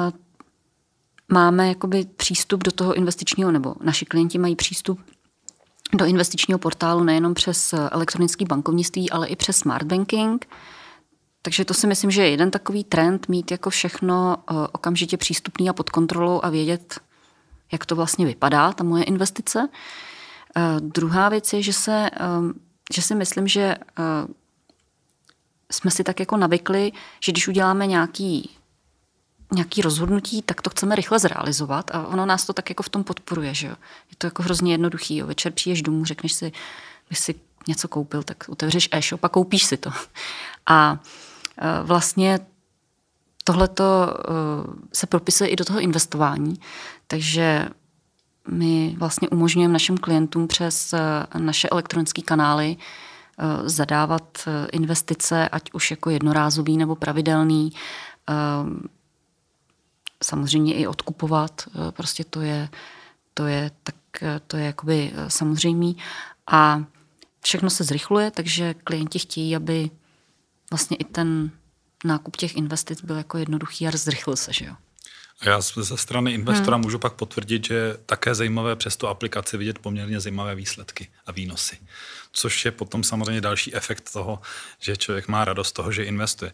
máme 1.32 1.68
jakoby 1.68 2.06
přístup 2.16 2.64
do 2.64 2.70
toho 2.70 2.94
investičního, 2.94 3.50
nebo 3.50 3.74
naši 3.80 4.06
klienti 4.06 4.38
mají 4.38 4.56
přístup 4.56 5.00
do 5.92 6.04
investičního 6.04 6.58
portálu 6.58 7.04
nejenom 7.04 7.34
přes 7.34 7.72
elektronické 7.72 8.44
bankovnictví, 8.44 9.10
ale 9.10 9.28
i 9.28 9.36
přes 9.36 9.56
smart 9.56 9.86
banking, 9.86 10.46
takže 11.42 11.64
to 11.64 11.74
si 11.74 11.86
myslím, 11.86 12.10
že 12.10 12.22
je 12.22 12.30
jeden 12.30 12.50
takový 12.50 12.84
trend 12.84 13.28
mít 13.28 13.50
jako 13.50 13.70
všechno 13.70 14.36
eh, 14.36 14.54
okamžitě 14.72 15.16
přístupný 15.16 15.68
a 15.68 15.72
pod 15.72 15.90
kontrolou 15.90 16.40
a 16.42 16.50
vědět, 16.50 17.00
jak 17.72 17.86
to 17.86 17.96
vlastně 17.96 18.26
vypadá, 18.26 18.72
ta 18.72 18.84
moje 18.84 19.04
investice. 19.04 19.68
Uh, 20.56 20.80
druhá 20.80 21.28
věc 21.28 21.52
je, 21.52 21.62
že, 21.62 21.72
se, 21.72 22.10
um, 22.38 22.54
že 22.94 23.02
si 23.02 23.14
myslím, 23.14 23.48
že 23.48 23.76
uh, 23.98 24.30
jsme 25.70 25.90
si 25.90 26.04
tak 26.04 26.20
jako 26.20 26.36
navykli, 26.36 26.92
že 27.20 27.32
když 27.32 27.48
uděláme 27.48 27.86
nějaký, 27.86 28.50
nějaký 29.52 29.82
rozhodnutí, 29.82 30.42
tak 30.42 30.62
to 30.62 30.70
chceme 30.70 30.94
rychle 30.94 31.18
zrealizovat 31.18 31.90
a 31.94 32.06
ono 32.06 32.26
nás 32.26 32.46
to 32.46 32.52
tak 32.52 32.68
jako 32.68 32.82
v 32.82 32.88
tom 32.88 33.04
podporuje. 33.04 33.54
Že 33.54 33.66
jo? 33.66 33.74
Je 34.10 34.16
to 34.18 34.26
jako 34.26 34.42
hrozně 34.42 34.74
jednoduchý. 34.74 35.16
Jo? 35.16 35.26
Večer 35.26 35.52
přijdeš 35.52 35.82
domů, 35.82 36.04
řekneš 36.04 36.32
si, 36.32 36.52
když 37.08 37.18
si 37.18 37.34
něco 37.68 37.88
koupil, 37.88 38.22
tak 38.22 38.44
otevřeš 38.48 38.88
e-shop 38.92 39.24
a 39.24 39.28
koupíš 39.28 39.64
si 39.64 39.76
to. 39.76 39.90
A 40.66 40.98
Eh, 41.02 41.29
vlastně 41.82 42.40
tohleto 43.44 43.84
eh, 43.84 44.32
se 44.92 45.06
propisuje 45.06 45.50
i 45.50 45.56
do 45.56 45.64
toho 45.64 45.80
investování, 45.80 46.60
takže 47.06 47.68
my 48.48 48.94
vlastně 48.98 49.28
umožňujeme 49.28 49.72
našim 49.72 49.98
klientům 49.98 50.48
přes 50.48 50.92
eh, 50.92 50.98
naše 51.38 51.68
elektronické 51.68 52.22
kanály 52.22 52.76
zadávat 53.64 54.48
investice, 54.72 55.48
ať 55.48 55.72
už 55.72 55.90
jako 55.90 56.10
jednorázový 56.10 56.76
nebo 56.76 56.96
pravidelný, 56.96 57.72
samozřejmě 60.22 60.74
i 60.74 60.86
odkupovat, 60.86 61.68
prostě 61.90 62.24
to 62.24 62.40
je, 62.40 62.68
to 63.34 63.46
je, 63.46 63.70
tak, 63.82 63.94
to 64.46 64.56
je 64.56 64.64
jakoby 64.64 65.12
samozřejmý. 65.28 65.96
A 66.46 66.84
všechno 67.40 67.70
se 67.70 67.84
zrychluje, 67.84 68.30
takže 68.30 68.74
klienti 68.74 69.18
chtějí, 69.18 69.56
aby 69.56 69.90
vlastně 70.70 70.96
i 70.96 71.04
ten 71.04 71.50
nákup 72.04 72.36
těch 72.36 72.56
investic 72.56 73.02
byl 73.02 73.16
jako 73.16 73.38
jednoduchý 73.38 73.88
a 73.88 73.90
zrychlil 73.94 74.36
se, 74.36 74.52
že 74.52 74.64
jo. 74.64 74.74
A 75.40 75.48
já 75.48 75.60
ze 75.60 75.96
strany 75.96 76.32
investora 76.32 76.76
hmm. 76.76 76.84
můžu 76.84 76.98
pak 76.98 77.12
potvrdit, 77.12 77.66
že 77.66 77.74
je 77.74 77.96
také 78.06 78.34
zajímavé 78.34 78.76
přes 78.76 78.96
tu 78.96 79.08
aplikaci 79.08 79.56
vidět 79.56 79.78
poměrně 79.78 80.20
zajímavé 80.20 80.54
výsledky 80.54 81.08
a 81.26 81.32
výnosy. 81.32 81.78
Což 82.32 82.64
je 82.64 82.70
potom 82.70 83.04
samozřejmě 83.04 83.40
další 83.40 83.74
efekt 83.74 84.12
toho, 84.12 84.40
že 84.78 84.96
člověk 84.96 85.28
má 85.28 85.44
radost 85.44 85.72
toho, 85.72 85.92
že 85.92 86.04
investuje. 86.04 86.52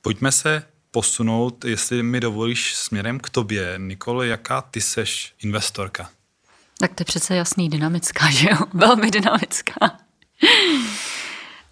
Pojďme 0.00 0.32
se 0.32 0.62
posunout, 0.90 1.64
jestli 1.64 2.02
mi 2.02 2.20
dovolíš, 2.20 2.74
směrem 2.74 3.20
k 3.20 3.30
tobě. 3.30 3.74
Nikoli, 3.76 4.28
jaká 4.28 4.60
ty 4.62 4.80
seš 4.80 5.34
investorka? 5.42 6.10
Tak 6.78 6.94
to 6.94 7.00
je 7.00 7.04
přece 7.04 7.36
jasný, 7.36 7.68
dynamická, 7.68 8.30
že 8.30 8.48
jo? 8.50 8.56
Velmi 8.74 9.10
dynamická. 9.10 9.98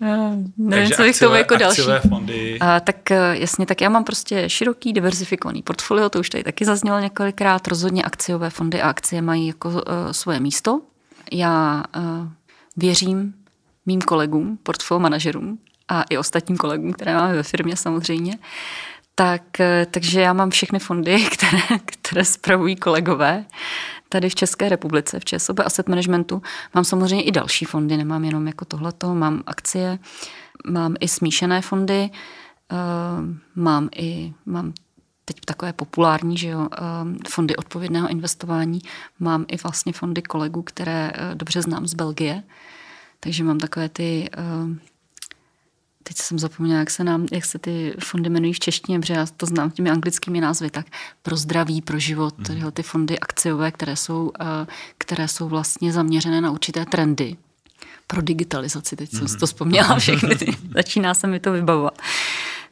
Uh, 0.01 0.35
nevím, 0.57 0.91
co 0.91 1.03
bych 1.03 1.19
tomu 1.19 1.35
jako 1.35 1.57
další. 1.57 1.83
fondy. 2.09 2.59
Uh, 2.63 2.69
tak 2.85 2.97
uh, 3.11 3.17
jasně, 3.33 3.67
tak 3.67 3.81
já 3.81 3.89
mám 3.89 4.05
prostě 4.05 4.49
široký, 4.49 4.93
diverzifikovaný 4.93 5.63
portfolio, 5.63 6.09
to 6.09 6.21
už 6.21 6.31
tady 6.31 6.45
taky 6.45 6.65
zaznělo 6.65 7.01
několikrát. 7.01 7.69
Rozhodně 7.69 8.03
akciové 8.03 8.51
fondy 8.51 8.83
a 8.83 8.89
akcie 8.89 9.23
mají 9.23 9.47
jako 9.47 9.69
uh, 9.69 9.83
svoje 10.13 10.41
místo. 10.41 10.81
Já 11.33 11.85
uh, 11.97 12.03
věřím 12.77 13.35
mým 13.87 14.01
kolegům, 14.01 14.59
portfolio 14.63 15.01
manažerům 15.01 15.59
a 15.89 16.03
i 16.11 16.19
ostatním 16.19 16.57
kolegům, 16.57 16.93
které 16.93 17.15
máme 17.15 17.35
ve 17.35 17.43
firmě 17.43 17.77
samozřejmě. 17.77 18.39
Tak, 19.15 19.43
takže 19.91 20.21
já 20.21 20.33
mám 20.33 20.51
všechny 20.51 20.79
fondy, 20.79 21.25
které, 21.33 21.79
které 21.85 22.25
spravují 22.25 22.77
kolegové 22.77 23.45
tady 24.17 24.29
v 24.29 24.35
České 24.35 24.69
republice, 24.69 25.21
v 25.21 25.25
ČSOB 25.25 25.59
Asset 25.59 25.89
Managementu. 25.89 26.43
Mám 26.75 26.85
samozřejmě 26.85 27.25
i 27.25 27.31
další 27.31 27.65
fondy, 27.65 27.97
nemám 27.97 28.25
jenom 28.25 28.47
jako 28.47 28.65
tohleto, 28.65 29.15
mám 29.15 29.43
akcie, 29.47 29.99
mám 30.67 30.95
i 31.01 31.09
smíšené 31.09 31.61
fondy, 31.61 32.11
eh, 32.11 32.77
mám 33.57 33.89
i, 33.97 34.33
mám 34.47 34.73
teď 35.25 35.37
takové 35.45 35.73
populární, 35.73 36.37
že 36.37 36.49
jo, 36.49 36.69
eh, 36.73 36.79
fondy 37.29 37.57
odpovědného 37.57 38.09
investování, 38.09 38.81
mám 39.21 39.45
i 39.49 39.57
vlastně 39.57 39.93
fondy 39.93 40.23
kolegů, 40.23 40.63
které 40.63 41.13
eh, 41.15 41.35
dobře 41.35 41.63
znám 41.63 41.87
z 41.87 41.95
Belgie, 41.95 42.43
takže 43.21 43.45
mám 43.45 43.59
takové 43.59 43.89
ty 43.89 44.31
teď 46.09 46.17
jsem 46.19 46.39
zapomněla, 46.39 46.79
jak 46.79 46.91
se, 46.91 47.05
nám, 47.05 47.27
jak 47.33 47.45
se 47.45 47.59
ty 47.59 47.95
fondy 48.01 48.31
jmenují 48.31 48.53
v 48.53 48.61
češtině, 48.61 49.01
protože 49.01 49.15
já 49.15 49.27
to 49.37 49.47
znám 49.47 49.71
těmi 49.71 49.91
anglickými 49.91 50.41
názvy, 50.41 50.71
tak 50.71 50.87
pro 51.23 51.37
zdraví, 51.37 51.83
pro 51.83 51.99
život, 51.99 52.39
mm. 52.39 52.45
tyhle 52.45 52.73
ty 52.73 52.83
fondy 52.83 53.19
akciové, 53.19 53.73
které 53.73 53.97
jsou, 53.97 54.33
eh, 54.41 54.67
které 54.99 55.29
jsou 55.29 55.49
vlastně 55.49 55.93
zaměřené 55.93 56.41
na 56.41 56.51
určité 56.51 56.85
trendy. 56.85 57.37
Pro 58.07 58.23
digitalizaci, 58.23 58.97
teď 58.97 59.13
mm. 59.13 59.19
jsem 59.19 59.29
si 59.29 59.37
to 59.37 59.47
vzpomněla 59.47 59.99
všechny, 59.99 60.37
ty, 60.37 60.57
začíná 60.75 61.15
se 61.15 61.27
mi 61.27 61.41
to 61.41 61.53
vybavovat. 61.53 61.99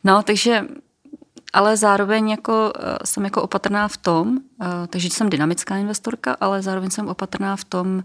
No, 0.05 0.23
takže 0.23 0.65
ale 1.53 1.77
zároveň 1.77 2.31
jako, 2.31 2.73
eh, 2.79 2.97
jsem 3.05 3.25
jako 3.25 3.43
opatrná 3.43 3.89
v 3.89 3.97
tom, 3.97 4.39
eh, 4.63 4.67
takže 4.87 5.11
jsem 5.11 5.31
dynamická 5.31 5.77
investorka, 5.77 6.37
ale 6.41 6.63
zároveň 6.63 6.91
jsem 6.91 7.09
opatrná 7.09 7.57
v 7.57 7.65
tom, 7.65 8.05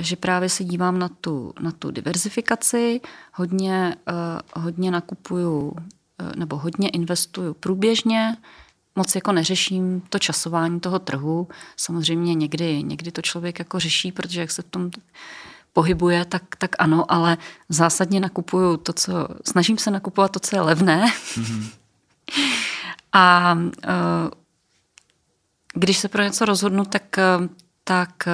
že 0.00 0.16
právě 0.16 0.48
se 0.48 0.64
dívám 0.64 0.98
na 0.98 1.08
tu, 1.08 1.54
na 1.60 1.70
tu 1.72 1.90
diverzifikaci, 1.90 3.00
hodně, 3.32 3.96
eh, 4.08 4.12
hodně 4.60 4.90
nakupuju 4.90 5.76
eh, 6.18 6.32
nebo 6.36 6.56
hodně 6.56 6.88
investuju 6.88 7.54
průběžně, 7.54 8.36
moc 8.96 9.14
jako 9.14 9.32
neřeším 9.32 10.00
to 10.08 10.18
časování 10.18 10.80
toho 10.80 10.98
trhu. 10.98 11.48
Samozřejmě 11.76 12.34
někdy, 12.34 12.82
někdy 12.82 13.12
to 13.12 13.22
člověk 13.22 13.58
jako 13.58 13.78
řeší, 13.78 14.12
protože 14.12 14.40
jak 14.40 14.50
se 14.50 14.62
v 14.62 14.70
tom 14.70 14.90
pohybuje, 15.72 16.24
tak, 16.24 16.42
tak 16.58 16.70
ano, 16.78 17.12
ale 17.12 17.38
zásadně 17.68 18.20
nakupuju 18.20 18.76
to, 18.76 18.92
co, 18.92 19.12
snažím 19.44 19.78
se 19.78 19.90
nakupovat 19.90 20.32
to, 20.32 20.40
co 20.40 20.56
je 20.56 20.62
levné. 20.62 21.06
Mm-hmm. 21.06 21.70
A 23.12 23.58
když 25.74 25.98
se 25.98 26.08
pro 26.08 26.22
něco 26.22 26.44
rozhodnu, 26.44 26.84
tak, 26.84 27.16
tak 27.84 28.28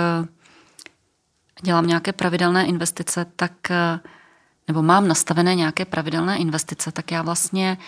dělám 1.63 1.87
nějaké 1.87 2.13
pravidelné 2.13 2.67
investice, 2.67 3.27
tak 3.37 3.71
eh, 3.71 4.01
nebo 4.69 4.83
mám 4.83 5.09
nastavené 5.09 5.55
nějaké 5.55 5.85
pravidelné 5.85 6.39
investice, 6.39 6.93
tak 6.93 7.11
já 7.11 7.23
vlastně 7.23 7.79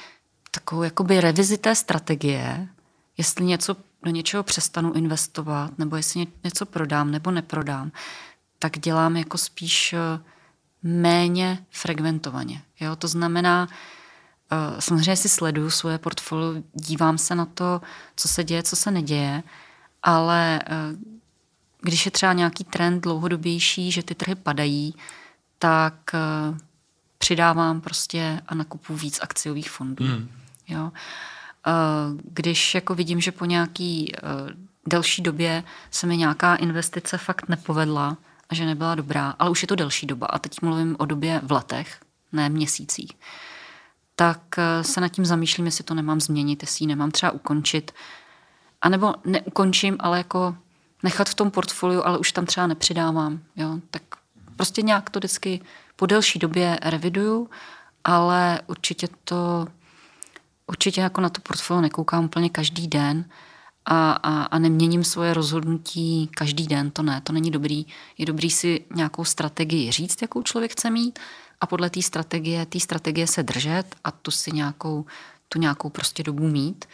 takovou 0.50 0.83
jakoby 0.83 1.20
revizi 1.20 1.59
té 1.59 1.74
strategie, 1.74 2.68
jestli 3.16 3.44
něco 3.44 3.76
do 4.02 4.11
něčeho 4.11 4.42
přestanu 4.42 4.92
investovat, 4.92 5.78
nebo 5.78 5.96
jestli 5.96 6.26
něco 6.44 6.66
prodám 6.66 7.11
nebo 7.11 7.31
neprodám, 7.31 7.92
tak 8.59 8.78
dělám 8.78 9.16
jako 9.16 9.38
spíš 9.38 9.92
eh, 9.92 9.98
méně 10.83 11.59
fragmentovaně. 11.70 12.62
Jo? 12.81 12.96
To 12.96 13.09
znamená, 13.09 13.68
eh, 14.52 14.81
samozřejmě 14.81 15.16
si 15.16 15.28
sleduju 15.28 15.70
svoje 15.70 15.98
portfolio, 15.98 16.62
dívám 16.72 17.18
se 17.18 17.35
na 17.35 17.44
to, 17.44 17.81
co 18.16 18.28
se 18.28 18.44
děje, 18.44 18.62
co 18.62 18.76
se 18.76 18.90
neděje, 18.90 19.42
ale 20.02 20.61
když 21.88 22.05
je 22.05 22.11
třeba 22.11 22.33
nějaký 22.33 22.64
trend 22.64 23.01
dlouhodobější, 23.01 23.92
že 23.92 24.03
ty 24.03 24.14
trhy 24.14 24.35
padají, 24.35 24.94
tak 25.59 25.94
uh, 26.14 26.59
přidávám 27.18 27.81
prostě 27.81 28.40
a 28.46 28.55
nakupu 28.55 28.96
víc 28.96 29.18
akciových 29.22 29.70
fondů. 29.70 30.05
Mm. 30.05 30.29
Jo. 30.68 30.85
Uh, 30.85 30.92
když 32.33 32.74
jako 32.74 32.94
vidím, 32.94 33.20
že 33.20 33.33
po 33.33 33.44
nějaký 33.44 34.12
uh, 34.12 34.51
delší 34.87 35.22
době 35.22 35.64
se 35.90 36.07
mi 36.07 36.16
nějaká 36.16 36.55
investice 36.55 37.18
fakt 37.18 37.48
nepovedla 37.48 38.16
a 38.48 38.55
že 38.55 38.66
nebyla 38.66 38.94
dobrá, 38.94 39.35
ale 39.38 39.51
už 39.51 39.62
je 39.62 39.68
to 39.68 39.74
delší 39.74 40.07
doba 40.07 40.27
a 40.27 40.38
teď 40.38 40.62
mluvím 40.62 40.96
o 40.98 41.07
době 41.07 41.40
v 41.44 41.53
letech, 41.53 42.01
ne 42.33 42.48
měsících, 42.48 43.12
tak 44.16 44.40
se 44.83 45.01
nad 45.01 45.09
tím 45.09 45.24
zamýšlím, 45.24 45.66
jestli 45.66 45.85
to 45.85 45.94
nemám 45.94 46.20
změnit, 46.20 46.62
jestli 46.62 46.83
ji 46.83 46.87
nemám 46.87 47.11
třeba 47.11 47.33
ukončit, 47.33 47.92
anebo 48.83 49.14
neukončím, 49.24 49.96
ale 50.01 50.18
jako 50.18 50.57
nechat 51.03 51.29
v 51.29 51.35
tom 51.35 51.51
portfoliu, 51.51 52.03
ale 52.07 52.19
už 52.19 52.33
tam 52.33 52.47
třeba 52.47 52.67
nepřidávám. 52.67 53.41
Jo? 53.57 53.79
Tak 53.91 54.03
prostě 54.57 54.83
nějak 54.83 55.11
to 55.11 55.19
vždycky 55.19 55.61
po 55.97 56.07
delší 56.07 56.39
době 56.39 56.79
reviduju, 56.83 57.51
ale 58.05 58.61
určitě 58.67 59.09
to, 59.25 59.67
určitě 60.67 61.01
jako 61.01 61.21
na 61.21 61.29
to 61.29 61.41
portfolio 61.41 61.81
nekoukám 61.81 62.25
úplně 62.25 62.51
každý 62.51 62.89
den 62.89 63.25
a, 63.85 64.13
a, 64.13 64.43
a 64.43 64.59
neměním 64.59 65.05
svoje 65.05 65.35
rozhodnutí 65.35 66.31
každý 66.35 66.67
den, 66.67 66.91
to 66.91 67.03
ne, 67.03 67.21
to 67.21 67.33
není 67.33 67.51
dobrý. 67.51 67.87
Je 68.19 68.27
dobrý 68.27 68.51
si 68.51 68.85
nějakou 68.95 69.25
strategii 69.25 69.93
říct, 69.93 70.23
jakou 70.23 70.43
člověk 70.43 70.73
chce 70.73 70.91
mít 70.91 71.19
a 71.61 71.67
podle 71.67 71.91
té 71.91 72.03
strategie, 72.03 72.67
té 72.67 72.81
strategie 72.81 73.27
se 73.27 73.43
držet 73.43 73.97
a 74.05 74.11
tu 74.11 74.31
si 74.31 74.53
nějakou, 74.53 75.07
tu 75.49 75.59
nějakou 75.59 75.91
prostě 75.91 76.23
dobu 76.23 76.49
mít. 76.49 76.85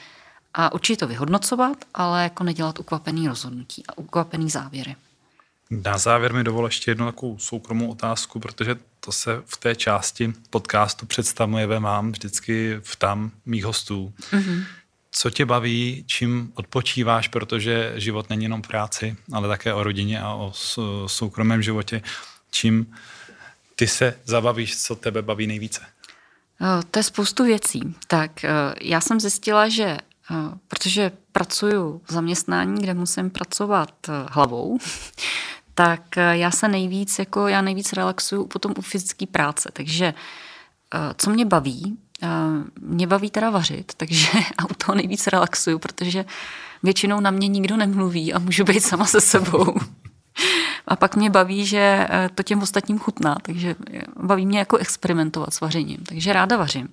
A 0.55 0.73
určitě 0.73 0.97
to 0.97 1.07
vyhodnocovat, 1.07 1.77
ale 1.95 2.23
jako 2.23 2.45
nedělat 2.45 2.79
ukvapený 2.79 3.29
rozhodnutí 3.29 3.83
a 3.89 3.99
ukvapený 3.99 4.51
závěry. 4.51 4.97
Na 5.71 5.99
závěr 5.99 6.35
mi 6.35 6.45
dovol 6.45 6.65
ještě 6.65 6.91
jednu 6.91 7.07
takovou 7.07 7.39
soukromou 7.39 7.91
otázku, 7.91 8.41
protože 8.41 8.77
to 9.01 9.13
se 9.13 9.43
v 9.47 9.57
té 9.57 9.77
části 9.77 10.33
podcastu 10.51 11.07
představujeme, 11.07 11.81
mám 11.81 12.13
vždycky 12.13 12.77
v 12.83 12.97
tam 12.97 13.31
mých 13.47 13.65
hostů. 13.65 14.13
Mm-hmm. 14.31 14.65
Co 15.11 15.31
tě 15.31 15.47
baví, 15.47 16.05
čím 16.07 16.53
odpočíváš, 16.55 17.29
protože 17.29 17.93
život 17.97 18.31
není 18.31 18.43
jenom 18.43 18.63
práci, 18.63 19.17
ale 19.33 19.49
také 19.49 19.75
o 19.75 19.83
rodině 19.83 20.21
a 20.21 20.35
o 20.35 20.53
soukromém 21.07 21.63
životě. 21.63 22.03
Čím 22.51 22.95
ty 23.77 23.87
se 23.87 24.19
zabavíš, 24.25 24.83
co 24.83 24.97
tebe 24.97 25.23
baví 25.23 25.47
nejvíce? 25.47 25.81
To 26.91 26.99
je 26.99 27.03
spoustu 27.03 27.45
věcí. 27.45 27.95
Tak 28.07 28.45
já 28.81 29.01
jsem 29.01 29.21
zjistila, 29.21 29.69
že 29.69 29.99
protože 30.69 31.13
pracuji 31.33 32.01
v 32.05 32.13
zaměstnání, 32.13 32.83
kde 32.83 32.95
musím 32.95 33.31
pracovat 33.31 33.91
hlavou, 34.31 34.79
tak 35.75 36.17
já 36.17 36.51
se 36.51 36.69
nejvíc, 36.69 37.19
jako 37.19 37.49
já 37.49 37.63
nejvíc 37.63 37.93
relaxuju 37.93 38.47
potom 38.47 38.75
u 38.79 38.83
fyzické 38.83 39.27
práce. 39.27 39.71
Takže 39.73 40.15
co 41.17 41.31
mě 41.31 41.45
baví, 41.45 41.99
mě 42.81 43.07
baví 43.07 43.31
teda 43.31 43.51
vařit, 43.51 43.93
takže 43.97 44.29
a 44.59 44.65
u 44.65 44.75
toho 44.75 44.97
nejvíc 44.97 45.27
relaxuju, 45.27 45.79
protože 45.79 46.25
většinou 46.83 47.21
na 47.21 47.31
mě 47.31 47.49
nikdo 47.49 47.77
nemluví 47.77 48.33
a 48.33 48.39
můžu 48.39 48.65
být 48.65 48.81
sama 48.81 49.07
se 49.07 49.21
sebou. 49.21 49.75
A 50.89 50.97
pak 50.97 51.17
mě 51.17 51.31
baví, 51.31 51.67
že 51.67 52.07
eh, 52.11 52.31
to 52.35 52.43
těm 52.43 52.63
ostatním 52.63 52.99
chutná, 52.99 53.37
takže 53.43 53.77
eh, 53.93 54.03
baví 54.23 54.47
mě 54.47 54.59
jako 54.59 54.77
experimentovat 54.77 55.55
s 55.55 55.61
vařením, 55.61 55.99
takže 56.09 56.33
ráda 56.33 56.57
vařím. 56.57 56.89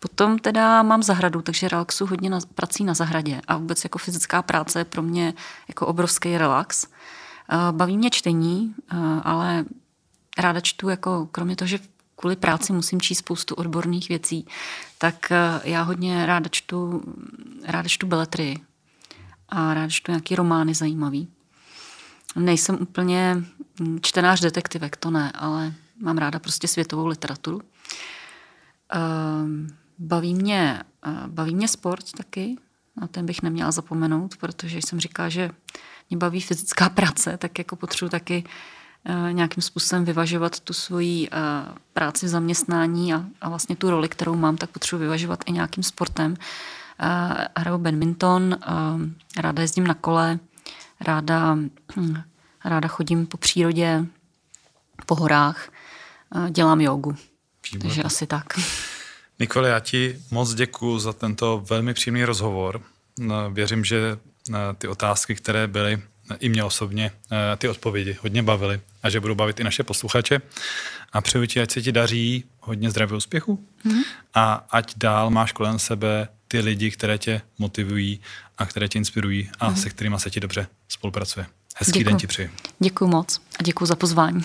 Potom 0.00 0.38
teda 0.38 0.82
mám 0.82 1.02
zahradu, 1.02 1.42
takže 1.42 1.68
relaxu 1.68 2.06
hodně 2.06 2.30
na, 2.30 2.38
prací 2.54 2.84
na 2.84 2.94
zahradě 2.94 3.40
a 3.48 3.56
vůbec 3.56 3.84
jako 3.84 3.98
fyzická 3.98 4.42
práce 4.42 4.80
je 4.80 4.84
pro 4.84 5.02
mě 5.02 5.34
jako 5.68 5.86
obrovský 5.86 6.38
relax. 6.38 6.86
Eh, 6.86 7.56
baví 7.70 7.98
mě 7.98 8.10
čtení, 8.10 8.74
ale 9.22 9.64
ráda 10.38 10.60
čtu 10.60 10.88
jako 10.88 11.28
kromě 11.32 11.56
toho, 11.56 11.68
že 11.68 11.78
kvůli 12.16 12.36
práci 12.36 12.72
musím 12.72 13.00
číst 13.00 13.18
spoustu 13.18 13.54
odborných 13.54 14.08
věcí, 14.08 14.46
tak 14.98 15.32
já 15.64 15.82
hodně 15.82 16.26
ráda 16.26 16.48
čtu, 16.48 17.02
ráda 17.64 17.88
čtu 17.88 18.06
beletry 18.06 18.60
a 19.48 19.74
ráda 19.74 19.88
čtu 19.88 20.12
nějaký 20.12 20.36
romány 20.36 20.74
zajímavý. 20.74 21.28
Nejsem 22.36 22.78
úplně 22.80 23.44
čtenář 24.00 24.40
detektivek, 24.40 24.96
to 24.96 25.10
ne, 25.10 25.32
ale 25.34 25.72
mám 26.00 26.18
ráda 26.18 26.38
prostě 26.38 26.68
světovou 26.68 27.06
literaturu. 27.06 27.60
Ehm, 28.92 29.68
baví 29.98 30.34
mě, 30.34 30.82
baví 31.26 31.54
mě 31.54 31.68
sport 31.68 32.12
taky, 32.16 32.56
na 33.00 33.06
ten 33.06 33.26
bych 33.26 33.42
neměla 33.42 33.70
zapomenout, 33.70 34.36
protože 34.36 34.78
jsem 34.78 35.00
říkala, 35.00 35.28
že 35.28 35.50
mě 36.10 36.16
baví 36.16 36.40
fyzická 36.40 36.88
práce, 36.98 37.36
tak 37.36 37.58
jako 37.58 37.76
potřebuji 37.76 38.10
taky 38.10 38.44
e, 39.04 39.32
nějakým 39.32 39.62
způsobem 39.62 40.04
vyvažovat 40.04 40.60
tu 40.60 40.72
svoji 40.72 41.28
e, 41.28 41.30
práci 41.92 42.26
v 42.26 42.28
zaměstnání 42.28 43.14
a, 43.14 43.24
a 43.40 43.48
vlastně 43.48 43.76
tu 43.76 43.90
roli, 43.90 44.08
kterou 44.08 44.36
mám, 44.36 44.56
tak 44.56 44.70
potřebuji 44.70 45.00
vyvažovat 45.00 45.44
i 45.46 45.52
nějakým 45.52 45.84
sportem. 45.84 46.36
Hraju 47.56 47.78
badminton, 47.78 48.56
ráda 49.38 49.62
jezdím 49.62 49.86
na 49.86 49.94
kole, 49.94 50.38
ráda, 51.02 51.54
hm, 51.96 52.22
ráda 52.64 52.88
chodím 52.88 53.26
po 53.26 53.36
přírodě, 53.36 54.04
po 55.06 55.14
horách, 55.14 55.68
dělám 56.50 56.80
jogu. 56.80 57.16
Výborný. 57.72 57.88
Takže 57.88 58.02
asi 58.02 58.26
tak. 58.26 58.46
Nikole, 59.38 59.68
já 59.68 59.80
ti 59.80 60.18
moc 60.30 60.54
děkuji 60.54 60.98
za 60.98 61.12
tento 61.12 61.64
velmi 61.70 61.94
příjemný 61.94 62.24
rozhovor. 62.24 62.82
No, 63.18 63.50
věřím, 63.50 63.84
že 63.84 64.18
eh, 64.50 64.54
ty 64.78 64.88
otázky, 64.88 65.34
které 65.34 65.66
byly 65.66 66.02
i 66.40 66.48
mě 66.48 66.64
osobně, 66.64 67.10
ty 67.58 67.68
odpovědi 67.68 68.16
hodně 68.20 68.42
bavily 68.42 68.80
a 69.02 69.10
že 69.10 69.20
budou 69.20 69.34
bavit 69.34 69.60
i 69.60 69.64
naše 69.64 69.82
posluchače. 69.82 70.40
A 71.12 71.20
přeju 71.20 71.46
ti, 71.46 71.60
ať 71.60 71.70
se 71.70 71.82
ti 71.82 71.92
daří 71.92 72.44
hodně 72.60 72.90
zdraví 72.90 73.16
úspěchu 73.16 73.64
mm-hmm. 73.84 74.02
a 74.34 74.66
ať 74.70 74.92
dál 74.96 75.30
máš 75.30 75.52
kolem 75.52 75.78
sebe 75.78 76.28
ty 76.48 76.60
lidi, 76.60 76.90
které 76.90 77.18
tě 77.18 77.40
motivují 77.58 78.20
a 78.62 78.66
které 78.66 78.88
tě 78.88 78.98
inspirují 78.98 79.50
a 79.60 79.70
mm-hmm. 79.70 79.74
se 79.74 79.90
kterými 79.90 80.16
se 80.18 80.30
ti 80.30 80.40
dobře 80.40 80.66
spolupracuje. 80.88 81.46
Hezký 81.76 81.98
děkuju. 81.98 82.04
den 82.04 82.16
ti 82.16 82.26
přeji. 82.26 82.50
Děkuji 82.78 83.06
moc 83.06 83.40
a 83.58 83.62
děkuji 83.62 83.86
za 83.86 83.96
pozvání. 83.96 84.44